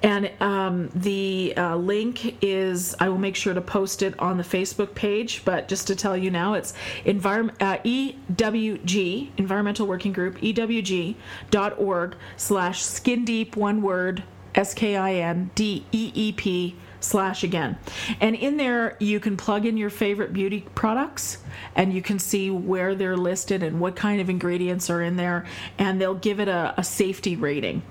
And 0.00 0.30
um, 0.40 0.90
the 0.94 1.54
uh, 1.56 1.76
link 1.76 2.36
is, 2.40 2.94
I 3.00 3.08
will 3.08 3.18
make 3.18 3.34
sure 3.34 3.52
to 3.52 3.60
post 3.60 4.02
it 4.02 4.18
on 4.20 4.36
the 4.36 4.44
Facebook 4.44 4.94
page. 4.94 5.44
But 5.44 5.66
just 5.66 5.88
to 5.88 5.96
tell 5.96 6.16
you 6.16 6.30
now, 6.30 6.54
it's 6.54 6.72
envir- 7.04 7.52
uh, 7.60 7.78
EWG, 7.78 9.30
Environmental 9.36 9.86
Working 9.88 10.12
Group, 10.12 10.38
EWG.org 10.40 12.16
slash 12.36 12.82
skin 12.84 13.24
deep, 13.24 13.56
one 13.56 13.82
word, 13.82 14.22
S 14.54 14.72
K 14.72 14.96
I 14.96 15.14
N 15.14 15.50
D 15.56 15.84
E 15.90 16.12
E 16.14 16.32
P 16.32 16.76
slash 17.00 17.44
again. 17.44 17.78
And 18.20 18.34
in 18.34 18.56
there, 18.56 18.96
you 18.98 19.20
can 19.20 19.36
plug 19.36 19.66
in 19.66 19.76
your 19.76 19.90
favorite 19.90 20.32
beauty 20.32 20.66
products 20.74 21.38
and 21.74 21.92
you 21.92 22.02
can 22.02 22.18
see 22.18 22.50
where 22.50 22.94
they're 22.94 23.16
listed 23.16 23.62
and 23.62 23.80
what 23.80 23.96
kind 23.96 24.20
of 24.20 24.30
ingredients 24.30 24.90
are 24.90 25.02
in 25.02 25.16
there, 25.16 25.46
and 25.78 26.00
they'll 26.00 26.14
give 26.14 26.40
it 26.40 26.48
a, 26.48 26.74
a 26.76 26.84
safety 26.84 27.36
rating. 27.36 27.82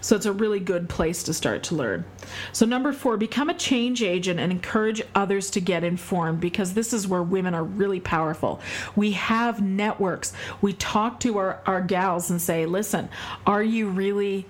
So 0.00 0.16
it's 0.16 0.26
a 0.26 0.32
really 0.32 0.60
good 0.60 0.88
place 0.88 1.22
to 1.24 1.34
start 1.34 1.64
to 1.64 1.74
learn. 1.74 2.04
So, 2.52 2.64
number 2.64 2.92
four, 2.92 3.16
become 3.16 3.50
a 3.50 3.54
change 3.54 4.02
agent 4.02 4.40
and 4.40 4.50
encourage 4.50 5.02
others 5.14 5.50
to 5.50 5.60
get 5.60 5.84
informed 5.84 6.40
because 6.40 6.72
this 6.72 6.92
is 6.92 7.06
where 7.06 7.22
women 7.22 7.54
are 7.54 7.64
really 7.64 8.00
powerful. 8.00 8.60
We 8.96 9.12
have 9.12 9.60
networks. 9.60 10.32
We 10.62 10.72
talk 10.72 11.20
to 11.20 11.38
our, 11.38 11.60
our 11.66 11.82
gals 11.82 12.30
and 12.30 12.40
say, 12.40 12.64
listen, 12.66 13.10
are 13.46 13.62
you 13.62 13.88
really, 13.88 14.46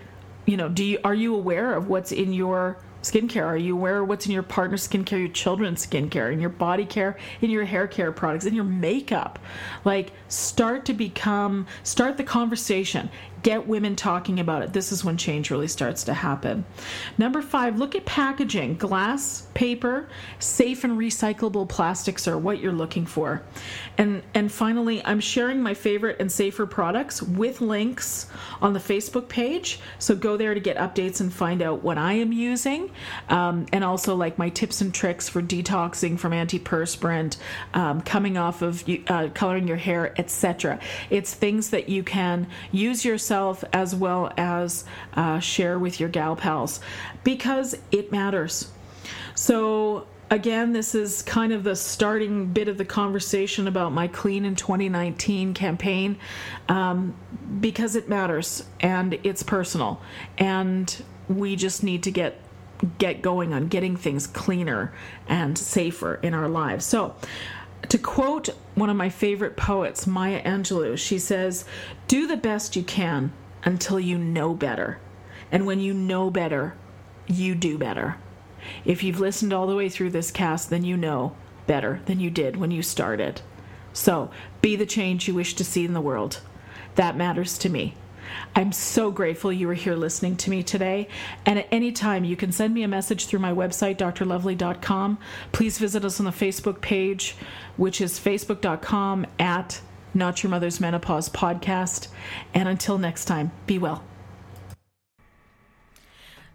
you 0.46 0.56
know, 0.56 0.68
do 0.68 0.84
you, 0.84 0.98
are 1.04 1.14
you 1.14 1.34
aware 1.34 1.74
of 1.74 1.88
what's 1.88 2.12
in 2.12 2.32
your 2.32 2.78
skincare? 3.02 3.44
Are 3.44 3.56
you 3.56 3.76
aware 3.76 4.00
of 4.02 4.08
what's 4.08 4.26
in 4.26 4.32
your 4.32 4.42
partner's 4.42 4.86
skincare, 4.86 5.18
your 5.18 5.28
children's 5.28 5.86
skincare, 5.86 6.32
in 6.32 6.40
your 6.40 6.50
body 6.50 6.84
care, 6.84 7.16
in 7.40 7.50
your 7.50 7.64
hair 7.64 7.86
care 7.86 8.12
products, 8.12 8.44
in 8.44 8.54
your 8.54 8.64
makeup? 8.64 9.38
Like, 9.84 10.12
start 10.28 10.84
to 10.86 10.94
become, 10.94 11.66
start 11.82 12.16
the 12.16 12.24
conversation. 12.24 13.10
Get 13.42 13.66
women 13.66 13.96
talking 13.96 14.40
about 14.40 14.62
it. 14.62 14.72
This 14.72 14.92
is 14.92 15.04
when 15.04 15.16
change 15.16 15.50
really 15.50 15.68
starts 15.68 16.04
to 16.04 16.14
happen. 16.14 16.64
Number 17.18 17.42
five, 17.42 17.78
look 17.78 17.94
at 17.94 18.04
packaging. 18.04 18.76
Glass, 18.76 19.46
paper, 19.54 20.08
safe 20.38 20.84
and 20.84 20.98
recyclable 20.98 21.68
plastics 21.68 22.26
are 22.28 22.36
what 22.36 22.60
you're 22.60 22.72
looking 22.72 23.06
for. 23.06 23.42
And 23.98 24.22
and 24.34 24.50
finally, 24.50 25.04
I'm 25.04 25.20
sharing 25.20 25.62
my 25.62 25.74
favorite 25.74 26.16
and 26.20 26.30
safer 26.30 26.66
products 26.66 27.22
with 27.22 27.60
links 27.60 28.26
on 28.60 28.72
the 28.72 28.78
Facebook 28.78 29.28
page. 29.28 29.80
So 29.98 30.14
go 30.14 30.36
there 30.36 30.54
to 30.54 30.60
get 30.60 30.76
updates 30.76 31.20
and 31.20 31.32
find 31.32 31.62
out 31.62 31.82
what 31.82 31.98
I 31.98 32.14
am 32.14 32.32
using, 32.32 32.90
um, 33.28 33.66
and 33.72 33.84
also 33.84 34.14
like 34.16 34.38
my 34.38 34.48
tips 34.48 34.80
and 34.80 34.92
tricks 34.92 35.28
for 35.28 35.42
detoxing 35.42 36.18
from 36.18 36.32
antiperspirant, 36.32 37.36
um, 37.74 38.00
coming 38.00 38.36
off 38.36 38.62
of 38.62 38.84
uh, 39.08 39.28
coloring 39.34 39.68
your 39.68 39.76
hair, 39.76 40.14
etc. 40.18 40.78
It's 41.10 41.34
things 41.34 41.70
that 41.70 41.88
you 41.88 42.02
can 42.02 42.46
use 42.72 43.04
yourself 43.30 43.62
as 43.72 43.94
well 43.94 44.32
as 44.36 44.84
uh, 45.14 45.38
share 45.38 45.78
with 45.78 46.00
your 46.00 46.08
gal 46.08 46.34
pals 46.34 46.80
because 47.22 47.76
it 47.92 48.10
matters. 48.10 48.72
So 49.36 50.06
again, 50.30 50.72
this 50.72 50.96
is 50.96 51.22
kind 51.22 51.52
of 51.52 51.62
the 51.62 51.76
starting 51.76 52.46
bit 52.46 52.66
of 52.66 52.76
the 52.76 52.84
conversation 52.84 53.68
about 53.68 53.92
my 53.92 54.08
Clean 54.08 54.44
in 54.44 54.56
2019 54.56 55.54
campaign 55.54 56.18
um, 56.68 57.14
because 57.60 57.94
it 57.94 58.08
matters 58.08 58.64
and 58.80 59.16
it's 59.22 59.44
personal. 59.44 60.00
And 60.36 61.04
we 61.28 61.54
just 61.54 61.84
need 61.84 62.02
to 62.04 62.10
get 62.10 62.40
get 62.98 63.20
going 63.20 63.52
on 63.52 63.68
getting 63.68 63.94
things 63.94 64.26
cleaner 64.26 64.90
and 65.28 65.56
safer 65.56 66.14
in 66.14 66.32
our 66.32 66.48
lives. 66.48 66.86
So, 66.86 67.14
to 67.88 67.98
quote 67.98 68.48
one 68.74 68.90
of 68.90 68.96
my 68.96 69.08
favorite 69.08 69.56
poets, 69.56 70.06
Maya 70.06 70.42
Angelou, 70.44 70.96
she 70.98 71.18
says, 71.18 71.64
Do 72.08 72.26
the 72.26 72.36
best 72.36 72.76
you 72.76 72.82
can 72.82 73.32
until 73.64 73.98
you 73.98 74.18
know 74.18 74.54
better. 74.54 74.98
And 75.50 75.66
when 75.66 75.80
you 75.80 75.92
know 75.92 76.30
better, 76.30 76.74
you 77.26 77.54
do 77.54 77.78
better. 77.78 78.16
If 78.84 79.02
you've 79.02 79.20
listened 79.20 79.52
all 79.52 79.66
the 79.66 79.76
way 79.76 79.88
through 79.88 80.10
this 80.10 80.30
cast, 80.30 80.70
then 80.70 80.84
you 80.84 80.96
know 80.96 81.34
better 81.66 82.00
than 82.06 82.20
you 82.20 82.30
did 82.30 82.56
when 82.56 82.70
you 82.70 82.82
started. 82.82 83.42
So 83.92 84.30
be 84.60 84.76
the 84.76 84.86
change 84.86 85.26
you 85.26 85.34
wish 85.34 85.54
to 85.54 85.64
see 85.64 85.84
in 85.84 85.94
the 85.94 86.00
world. 86.00 86.40
That 86.94 87.16
matters 87.16 87.58
to 87.58 87.68
me. 87.68 87.94
I'm 88.54 88.72
so 88.72 89.10
grateful 89.10 89.52
you 89.52 89.66
were 89.66 89.74
here 89.74 89.94
listening 89.94 90.36
to 90.38 90.50
me 90.50 90.62
today. 90.62 91.08
And 91.46 91.58
at 91.58 91.68
any 91.70 91.92
time, 91.92 92.24
you 92.24 92.36
can 92.36 92.52
send 92.52 92.74
me 92.74 92.82
a 92.82 92.88
message 92.88 93.26
through 93.26 93.40
my 93.40 93.52
website, 93.52 93.96
drlovely.com. 93.96 95.18
Please 95.52 95.78
visit 95.78 96.04
us 96.04 96.20
on 96.20 96.26
the 96.26 96.32
Facebook 96.32 96.80
page, 96.80 97.36
which 97.76 98.00
is 98.00 98.18
facebook.com 98.18 99.26
at 99.38 99.80
Not 100.14 100.42
Your 100.42 100.50
Mother's 100.50 100.80
Menopause 100.80 101.28
Podcast. 101.28 102.08
And 102.54 102.68
until 102.68 102.98
next 102.98 103.26
time, 103.26 103.52
be 103.66 103.78
well. 103.78 104.04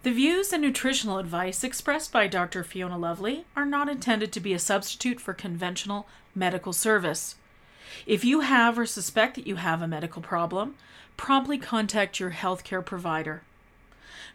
The 0.05 0.11
views 0.11 0.53
and 0.53 0.61
nutritional 0.61 1.17
advice 1.17 1.63
expressed 1.63 2.11
by 2.11 2.27
Dr. 2.27 2.63
Fiona 2.63 2.95
Lovely 2.95 3.45
are 3.55 3.65
not 3.65 3.89
intended 3.89 4.31
to 4.33 4.39
be 4.39 4.53
a 4.53 4.59
substitute 4.59 5.19
for 5.19 5.33
conventional 5.33 6.07
medical 6.35 6.73
service. 6.73 7.37
If 8.05 8.23
you 8.23 8.41
have 8.41 8.77
or 8.77 8.85
suspect 8.85 9.33
that 9.33 9.47
you 9.47 9.55
have 9.55 9.81
a 9.81 9.87
medical 9.87 10.21
problem, 10.21 10.75
promptly 11.17 11.57
contact 11.57 12.19
your 12.19 12.31
healthcare 12.31 12.85
provider. 12.85 13.41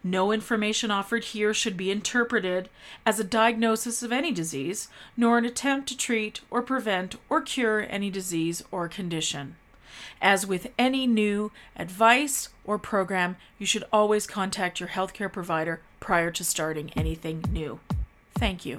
No 0.03 0.33
information 0.33 0.91
offered 0.91 1.25
here 1.25 1.53
should 1.53 1.77
be 1.77 1.91
interpreted 1.91 2.71
as 3.05 3.21
a 3.21 3.25
diagnosis 3.25 4.03
of 4.03 4.13
any 4.13 4.33
disease, 4.33 4.89
nor 5.17 5.37
an 5.37 5.45
attempt 5.45 5.89
to 5.89 5.97
treat 5.97 6.41
or 6.51 6.63
prevent 6.63 7.17
or 7.29 7.43
cure 7.43 7.87
any 7.89 8.09
disease 8.09 8.63
or 8.71 8.89
condition. 8.89 9.57
As 10.23 10.47
with 10.47 10.73
any 10.79 11.07
new 11.07 11.53
advice 11.77 12.49
or 12.65 12.79
program, 12.79 13.37
you 13.59 13.67
should 13.67 13.85
always 13.93 14.27
contact 14.27 14.81
your 14.81 14.91
healthcare 14.91 15.33
provider 15.33 15.81
prior 15.99 16.31
to 16.31 16.45
starting 16.45 16.91
anything 16.97 17.45
new. 17.51 17.81
Thank 18.35 18.65
you. 18.65 18.79